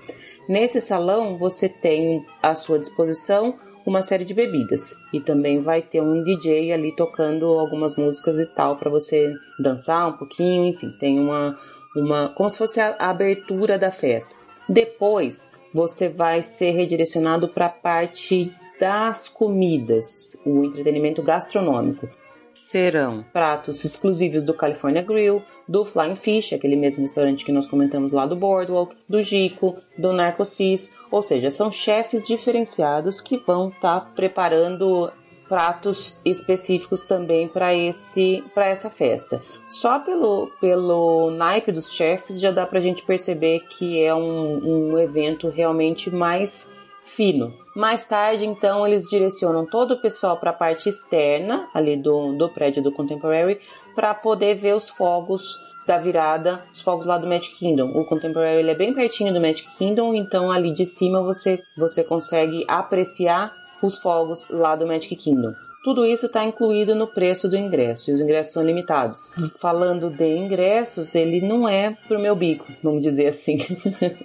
Nesse 0.47 0.81
salão 0.81 1.37
você 1.37 1.69
tem 1.69 2.25
à 2.41 2.53
sua 2.53 2.79
disposição 2.79 3.55
uma 3.85 4.01
série 4.01 4.25
de 4.25 4.33
bebidas 4.33 4.95
e 5.11 5.19
também 5.19 5.61
vai 5.61 5.81
ter 5.81 6.01
um 6.01 6.23
DJ 6.23 6.71
ali 6.71 6.95
tocando 6.95 7.45
algumas 7.45 7.95
músicas 7.97 8.39
e 8.39 8.45
tal 8.45 8.77
para 8.77 8.89
você 8.89 9.33
dançar 9.59 10.07
um 10.07 10.17
pouquinho, 10.17 10.65
enfim, 10.65 10.91
tem 10.99 11.19
uma 11.19 11.57
uma 11.95 12.29
como 12.29 12.49
se 12.49 12.57
fosse 12.57 12.79
a 12.81 12.95
abertura 12.97 13.77
da 13.77 13.91
festa. 13.91 14.35
Depois 14.67 15.51
você 15.73 16.07
vai 16.07 16.41
ser 16.41 16.71
redirecionado 16.71 17.47
para 17.49 17.67
a 17.67 17.69
parte 17.69 18.51
das 18.79 19.27
comidas, 19.27 20.39
o 20.45 20.63
entretenimento 20.63 21.21
gastronômico. 21.21 22.07
Serão 22.53 23.25
pratos 23.33 23.83
exclusivos 23.83 24.43
do 24.43 24.53
California 24.53 25.01
Grill, 25.01 25.41
do 25.67 25.85
Flying 25.85 26.15
Fish, 26.15 26.53
aquele 26.53 26.75
mesmo 26.75 27.01
restaurante 27.01 27.45
que 27.45 27.51
nós 27.51 27.67
comentamos 27.67 28.11
lá 28.11 28.25
do 28.25 28.35
Boardwalk, 28.35 28.95
do 29.07 29.21
Gico, 29.21 29.77
do 29.97 30.11
Narcosis, 30.13 30.95
ou 31.09 31.21
seja, 31.21 31.49
são 31.49 31.71
chefes 31.71 32.23
diferenciados 32.23 33.21
que 33.21 33.37
vão 33.37 33.69
estar 33.69 34.01
tá 34.01 34.11
preparando 34.15 35.11
pratos 35.47 36.19
específicos 36.25 37.05
também 37.05 37.47
para 37.47 37.73
esse 37.75 38.43
para 38.55 38.67
essa 38.67 38.89
festa. 38.89 39.41
Só 39.67 39.99
pelo 39.99 40.49
pelo 40.59 41.31
naipe 41.31 41.71
dos 41.71 41.91
chefes 41.93 42.39
já 42.39 42.49
dá 42.49 42.65
para 42.65 42.79
a 42.79 42.81
gente 42.81 43.05
perceber 43.05 43.59
que 43.69 44.01
é 44.01 44.15
um, 44.15 44.93
um 44.93 44.97
evento 44.97 45.49
realmente 45.49 46.09
mais 46.09 46.73
fino. 47.03 47.53
Mais 47.75 48.07
tarde, 48.07 48.45
então, 48.45 48.85
eles 48.85 49.07
direcionam 49.07 49.65
todo 49.65 49.95
o 49.95 50.01
pessoal 50.01 50.37
para 50.37 50.51
a 50.51 50.53
parte 50.53 50.89
externa 50.89 51.67
ali 51.73 51.97
do, 51.97 52.33
do 52.33 52.49
prédio 52.49 52.81
do 52.81 52.91
Contemporary 52.91 53.59
para 53.95 54.13
poder 54.13 54.55
ver 54.55 54.75
os 54.75 54.89
fogos 54.89 55.43
da 55.85 55.97
virada, 55.97 56.63
os 56.73 56.81
fogos 56.81 57.05
lá 57.05 57.17
do 57.17 57.27
Magic 57.27 57.55
Kingdom. 57.55 57.89
O 57.89 58.05
Contemporary 58.05 58.59
ele 58.59 58.71
é 58.71 58.75
bem 58.75 58.93
pertinho 58.93 59.33
do 59.33 59.41
Magic 59.41 59.67
Kingdom, 59.77 60.13
então 60.13 60.51
ali 60.51 60.73
de 60.73 60.85
cima 60.85 61.21
você 61.21 61.61
você 61.77 62.03
consegue 62.03 62.63
apreciar 62.67 63.53
os 63.81 63.97
fogos 63.97 64.47
lá 64.49 64.75
do 64.75 64.87
Magic 64.87 65.15
Kingdom. 65.15 65.53
Tudo 65.83 66.05
isso 66.05 66.27
está 66.27 66.45
incluído 66.45 66.95
no 66.95 67.07
preço 67.07 67.49
do 67.49 67.57
ingresso 67.57 68.09
e 68.09 68.13
os 68.13 68.21
ingressos 68.21 68.53
são 68.53 68.63
limitados. 68.63 69.33
Falando 69.59 70.09
de 70.09 70.25
ingressos, 70.25 71.13
ele 71.13 71.41
não 71.41 71.67
é 71.67 71.97
pro 72.07 72.21
meu 72.21 72.33
bico, 72.33 72.65
vamos 72.81 73.01
dizer 73.01 73.27
assim. 73.27 73.57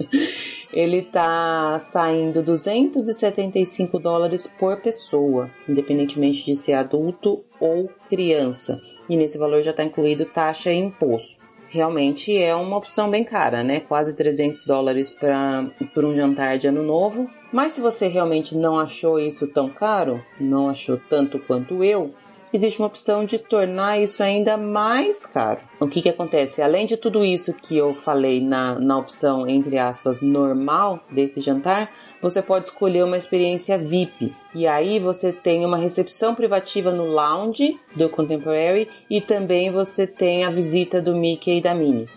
ele 0.73 0.99
está 0.99 1.77
saindo 1.81 2.45
275 2.45 3.99
dólares 3.99 4.47
por 4.47 4.81
pessoa, 4.81 5.51
independentemente 5.69 6.47
de 6.47 6.55
ser 6.55 6.75
adulto 6.75 7.45
ou 7.59 7.91
criança. 8.09 8.81
E 9.09 9.17
nesse 9.17 9.39
valor 9.39 9.63
já 9.63 9.71
está 9.71 9.83
incluído 9.83 10.25
taxa 10.25 10.73
e 10.73 10.77
imposto 10.77 11.49
realmente 11.69 12.37
é 12.37 12.55
uma 12.55 12.77
opção 12.77 13.11
bem 13.11 13.23
cara, 13.23 13.63
né? 13.63 13.81
Quase 13.81 14.17
300 14.17 14.63
dólares 14.65 15.13
para 15.13 15.71
um 15.97 16.15
jantar 16.15 16.59
de 16.59 16.67
ano 16.67 16.83
novo. 16.83 17.29
Mas 17.53 17.73
se 17.73 17.81
você 17.81 18.09
realmente 18.09 18.57
não 18.57 18.79
achou 18.79 19.19
isso 19.19 19.47
tão 19.47 19.69
caro, 19.69 20.25
não 20.41 20.69
achou 20.69 20.99
tanto 21.09 21.39
quanto 21.39 21.85
eu, 21.85 22.15
existe 22.53 22.79
uma 22.79 22.89
opção 22.89 23.25
de 23.25 23.39
tornar 23.39 24.01
isso 24.01 24.23
ainda 24.23 24.57
mais 24.57 25.27
caro. 25.27 25.61
O 25.81 25.87
que, 25.87 26.03
que 26.03 26.09
acontece? 26.09 26.63
Além 26.63 26.87
de 26.87 26.97
tudo 26.97 27.25
isso 27.25 27.53
que 27.53 27.77
eu 27.77 27.95
falei 27.95 28.41
na, 28.41 28.79
na 28.79 28.99
opção, 28.99 29.47
entre 29.47 29.79
aspas, 29.79 30.21
normal 30.21 31.01
desse 31.11 31.41
jantar, 31.41 31.91
você 32.21 32.43
pode 32.43 32.67
escolher 32.67 33.05
uma 33.05 33.17
experiência 33.17 33.79
VIP. 33.79 34.35
E 34.55 34.67
aí 34.67 34.99
você 34.99 35.33
tem 35.33 35.65
uma 35.65 35.77
recepção 35.77 36.35
privativa 36.35 36.91
no 36.91 37.07
lounge 37.07 37.79
do 37.95 38.09
Contemporary 38.09 38.89
e 39.09 39.21
também 39.21 39.71
você 39.71 40.07
tem 40.07 40.45
a 40.45 40.51
visita 40.51 41.01
do 41.01 41.15
Mickey 41.15 41.59
e 41.59 41.61
da 41.61 41.75
Minnie. 41.75 42.09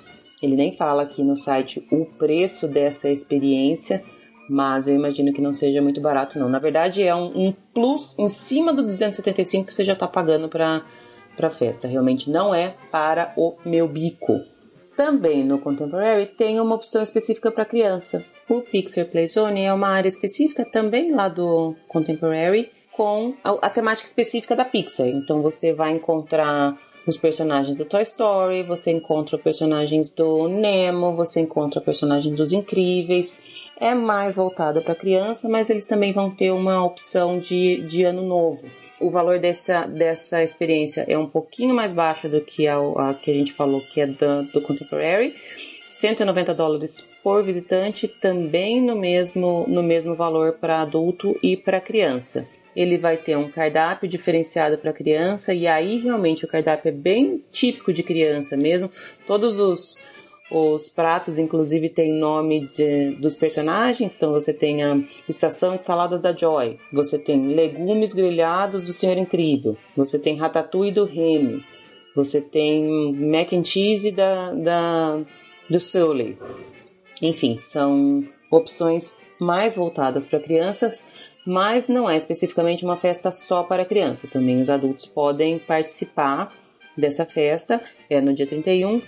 Ele 0.41 0.55
nem 0.55 0.75
fala 0.75 1.03
aqui 1.03 1.23
no 1.23 1.35
site 1.35 1.85
o 1.91 2.05
preço 2.05 2.67
dessa 2.67 3.09
experiência, 3.09 4.03
mas 4.49 4.87
eu 4.87 4.95
imagino 4.95 5.31
que 5.31 5.41
não 5.41 5.53
seja 5.53 5.81
muito 5.81 6.01
barato 6.01 6.39
não. 6.39 6.49
Na 6.49 6.59
verdade 6.59 7.03
é 7.03 7.15
um, 7.15 7.47
um 7.47 7.53
plus 7.73 8.17
em 8.17 8.27
cima 8.27 8.73
do 8.73 8.81
275 8.83 9.67
que 9.67 9.73
você 9.73 9.83
já 9.83 9.93
está 9.93 10.07
pagando 10.07 10.49
para 10.49 10.83
para 11.35 11.49
festa. 11.49 11.87
Realmente 11.87 12.29
não 12.29 12.53
é 12.53 12.75
para 12.91 13.33
o 13.37 13.55
meu 13.65 13.87
bico. 13.87 14.41
Também 14.95 15.43
no 15.43 15.57
Contemporary 15.59 16.25
tem 16.25 16.59
uma 16.59 16.75
opção 16.75 17.01
específica 17.01 17.49
para 17.51 17.65
criança. 17.65 18.23
O 18.49 18.61
Pixar 18.61 19.05
Playzone 19.05 19.63
é 19.63 19.73
uma 19.73 19.89
área 19.89 20.09
específica 20.09 20.65
também 20.65 21.11
lá 21.11 21.29
do 21.29 21.75
Contemporary 21.87 22.71
com 22.91 23.33
a, 23.43 23.51
a 23.65 23.69
temática 23.69 24.07
específica 24.07 24.55
da 24.55 24.65
Pixar. 24.65 25.07
Então 25.07 25.41
você 25.41 25.73
vai 25.73 25.91
encontrar 25.91 26.77
os 27.07 27.17
personagens 27.17 27.75
do 27.75 27.85
Toy 27.85 28.03
Story, 28.03 28.63
você 28.63 28.91
encontra 28.91 29.37
personagens 29.37 30.11
do 30.11 30.47
Nemo, 30.47 31.15
você 31.15 31.39
encontra 31.39 31.81
personagens 31.81 32.35
dos 32.35 32.51
Incríveis. 32.51 33.41
É 33.79 33.95
mais 33.95 34.35
voltada 34.35 34.81
para 34.81 34.93
criança, 34.93 35.49
mas 35.49 35.69
eles 35.69 35.87
também 35.87 36.13
vão 36.13 36.29
ter 36.29 36.51
uma 36.51 36.83
opção 36.85 37.39
de, 37.39 37.81
de 37.87 38.03
ano 38.03 38.21
novo. 38.21 38.67
O 38.99 39.09
valor 39.09 39.39
dessa, 39.39 39.87
dessa 39.87 40.43
experiência 40.43 41.03
é 41.07 41.17
um 41.17 41.25
pouquinho 41.25 41.73
mais 41.73 41.91
baixo 41.91 42.29
do 42.29 42.39
que 42.41 42.67
a, 42.67 42.77
a 42.77 43.13
que 43.15 43.31
a 43.31 43.33
gente 43.33 43.51
falou 43.51 43.81
que 43.81 43.99
é 43.99 44.05
do, 44.05 44.43
do 44.53 44.61
Contemporary, 44.61 45.33
190 45.91 46.53
dólares 46.53 47.09
por 47.21 47.43
visitante, 47.43 48.07
também 48.07 48.81
no 48.81 48.95
mesmo, 48.95 49.65
no 49.67 49.83
mesmo 49.83 50.15
valor 50.15 50.53
para 50.53 50.81
adulto 50.81 51.37
e 51.43 51.57
para 51.57 51.81
criança. 51.81 52.47
Ele 52.73 52.97
vai 52.97 53.17
ter 53.17 53.37
um 53.37 53.51
cardápio 53.51 54.07
diferenciado 54.07 54.77
para 54.77 54.93
criança 54.93 55.53
e 55.53 55.67
aí 55.67 55.99
realmente 55.99 56.45
o 56.45 56.47
cardápio 56.47 56.87
é 56.87 56.93
bem 56.93 57.43
típico 57.51 57.91
de 57.91 58.01
criança 58.01 58.55
mesmo. 58.55 58.89
Todos 59.27 59.59
os, 59.59 60.01
os 60.49 60.87
pratos, 60.87 61.37
inclusive, 61.37 61.89
têm 61.89 62.13
nome 62.13 62.69
de, 62.73 63.11
dos 63.15 63.35
personagens. 63.35 64.15
Então 64.15 64.31
você 64.31 64.53
tem 64.53 64.83
a 64.83 64.97
estação 65.27 65.75
de 65.75 65.81
saladas 65.81 66.21
da 66.21 66.31
Joy, 66.31 66.77
você 66.93 67.19
tem 67.19 67.53
legumes 67.53 68.13
grelhados 68.13 68.85
do 68.85 68.93
Senhor 68.93 69.17
Incrível, 69.17 69.75
você 69.95 70.17
tem 70.17 70.37
ratatouille 70.37 70.93
do 70.93 71.03
Remy, 71.03 71.61
você 72.15 72.39
tem 72.39 73.13
mac 73.13 73.51
and 73.51 73.65
cheese 73.65 74.11
da, 74.11 74.53
da 74.53 75.21
do 75.71 75.79
Sully. 75.79 76.37
Enfim, 77.21 77.57
são 77.57 78.23
opções 78.51 79.17
mais 79.39 79.75
voltadas 79.75 80.25
para 80.25 80.39
crianças, 80.39 81.05
mas 81.45 81.87
não 81.87 82.09
é 82.09 82.15
especificamente 82.15 82.83
uma 82.83 82.97
festa 82.97 83.31
só 83.31 83.63
para 83.63 83.85
criança. 83.85 84.27
Também 84.27 84.61
os 84.61 84.69
adultos 84.69 85.05
podem 85.05 85.57
participar 85.57 86.53
dessa 86.95 87.25
festa, 87.25 87.81
é 88.09 88.19
no 88.19 88.33
dia 88.33 88.45
31, 88.45 89.01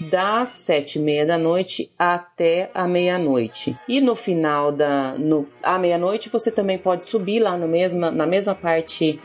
das 0.00 0.50
sete 0.50 0.98
e 0.98 1.02
meia 1.02 1.26
da 1.26 1.36
noite 1.36 1.90
até 1.98 2.70
a 2.72 2.86
meia-noite. 2.86 3.76
E 3.88 4.00
no 4.00 4.14
final 4.14 4.72
da 4.72 5.14
no, 5.18 5.46
à 5.62 5.78
meia-noite 5.78 6.28
você 6.28 6.50
também 6.50 6.78
pode 6.78 7.04
subir 7.04 7.40
lá 7.40 7.56
no 7.56 7.66
mesma, 7.66 8.10
na 8.10 8.26
mesma 8.26 8.54
parte 8.54 9.20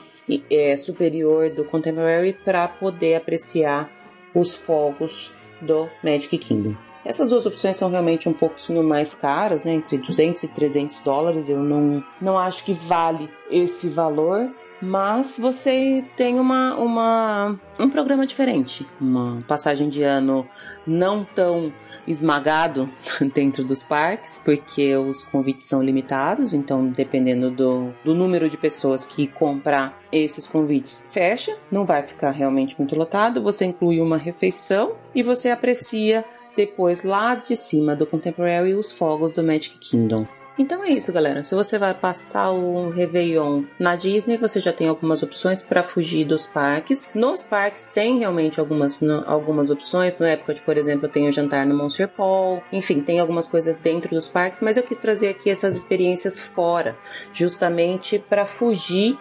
é, 0.49 0.75
superior 0.75 1.49
do 1.49 1.63
Contemporary 1.65 2.33
para 2.33 2.67
poder 2.67 3.15
apreciar 3.15 3.89
os 4.33 4.55
fogos 4.55 5.31
do 5.61 5.89
Magic 6.03 6.37
Kingdom. 6.37 6.84
Essas 7.05 7.29
duas 7.29 7.45
opções 7.45 7.75
são 7.75 7.89
realmente 7.89 8.27
um 8.27 8.33
pouquinho 8.33 8.83
mais 8.83 9.13
caras, 9.13 9.63
né? 9.63 9.73
Entre 9.73 9.97
200 9.97 10.43
e 10.43 10.47
300 10.47 10.99
dólares. 11.01 11.47
Eu 11.47 11.59
não, 11.59 12.03
não 12.19 12.37
acho 12.37 12.63
que 12.63 12.73
vale 12.73 13.29
esse 13.49 13.87
valor, 13.87 14.49
mas 14.81 15.37
você 15.37 16.03
tem 16.17 16.39
uma, 16.39 16.75
uma 16.75 17.59
um 17.79 17.89
programa 17.89 18.25
diferente, 18.25 18.85
uma 18.99 19.39
passagem 19.47 19.87
de 19.87 20.03
ano 20.03 20.47
não 20.85 21.23
tão 21.23 21.71
esmagado 22.07 22.89
dentro 23.33 23.63
dos 23.63 23.81
parques, 23.81 24.41
porque 24.43 24.95
os 24.95 25.23
convites 25.23 25.65
são 25.65 25.81
limitados, 25.81 26.53
então 26.53 26.87
dependendo 26.87 27.49
do, 27.49 27.93
do 28.03 28.13
número 28.13 28.49
de 28.49 28.57
pessoas 28.57 29.05
que 29.05 29.27
comprar 29.27 29.99
esses 30.11 30.45
convites, 30.45 31.05
fecha, 31.09 31.57
não 31.71 31.85
vai 31.85 32.03
ficar 32.03 32.31
realmente 32.31 32.75
muito 32.77 32.95
lotado. 32.95 33.41
Você 33.41 33.65
inclui 33.65 33.99
uma 33.99 34.17
refeição 34.17 34.95
e 35.13 35.23
você 35.23 35.49
aprecia 35.49 36.23
depois 36.55 37.03
lá 37.03 37.35
de 37.35 37.55
cima 37.55 37.95
do 37.95 38.05
Contemporary 38.05 38.73
os 38.73 38.91
fogos 38.91 39.31
do 39.31 39.43
Magic 39.43 39.77
Kingdom. 39.79 40.25
Então 40.57 40.81
é 40.81 40.89
isso, 40.89 41.11
galera. 41.11 41.43
Se 41.43 41.53
você 41.53 41.77
vai 41.77 41.93
passar 41.93 42.49
o 42.49 42.89
Réveillon 42.89 43.63
na 43.77 43.97
Disney, 43.97 44.37
você 44.37 44.61
já 44.61 44.71
tem 44.71 44.87
algumas 44.87 45.21
opções 45.21 45.61
para 45.61 45.83
fugir 45.83 46.25
dos 46.25 46.47
parques. 46.47 47.09
Nos 47.13 47.41
parques 47.41 47.87
tem 47.87 48.19
realmente 48.19 48.57
algumas, 48.57 49.03
algumas 49.25 49.69
opções. 49.69 50.17
No 50.17 50.25
Epcot, 50.25 50.61
por 50.61 50.77
exemplo, 50.77 51.09
tem 51.09 51.27
o 51.27 51.31
jantar 51.31 51.65
no 51.65 51.75
Monster 51.75 52.07
Paul. 52.07 52.63
Enfim, 52.71 53.01
tem 53.01 53.19
algumas 53.19 53.49
coisas 53.49 53.75
dentro 53.75 54.15
dos 54.15 54.29
parques, 54.29 54.61
mas 54.61 54.77
eu 54.77 54.83
quis 54.83 54.97
trazer 54.97 55.27
aqui 55.27 55.49
essas 55.49 55.75
experiências 55.75 56.39
fora, 56.39 56.97
justamente 57.33 58.17
para 58.17 58.45
fugir 58.45 59.17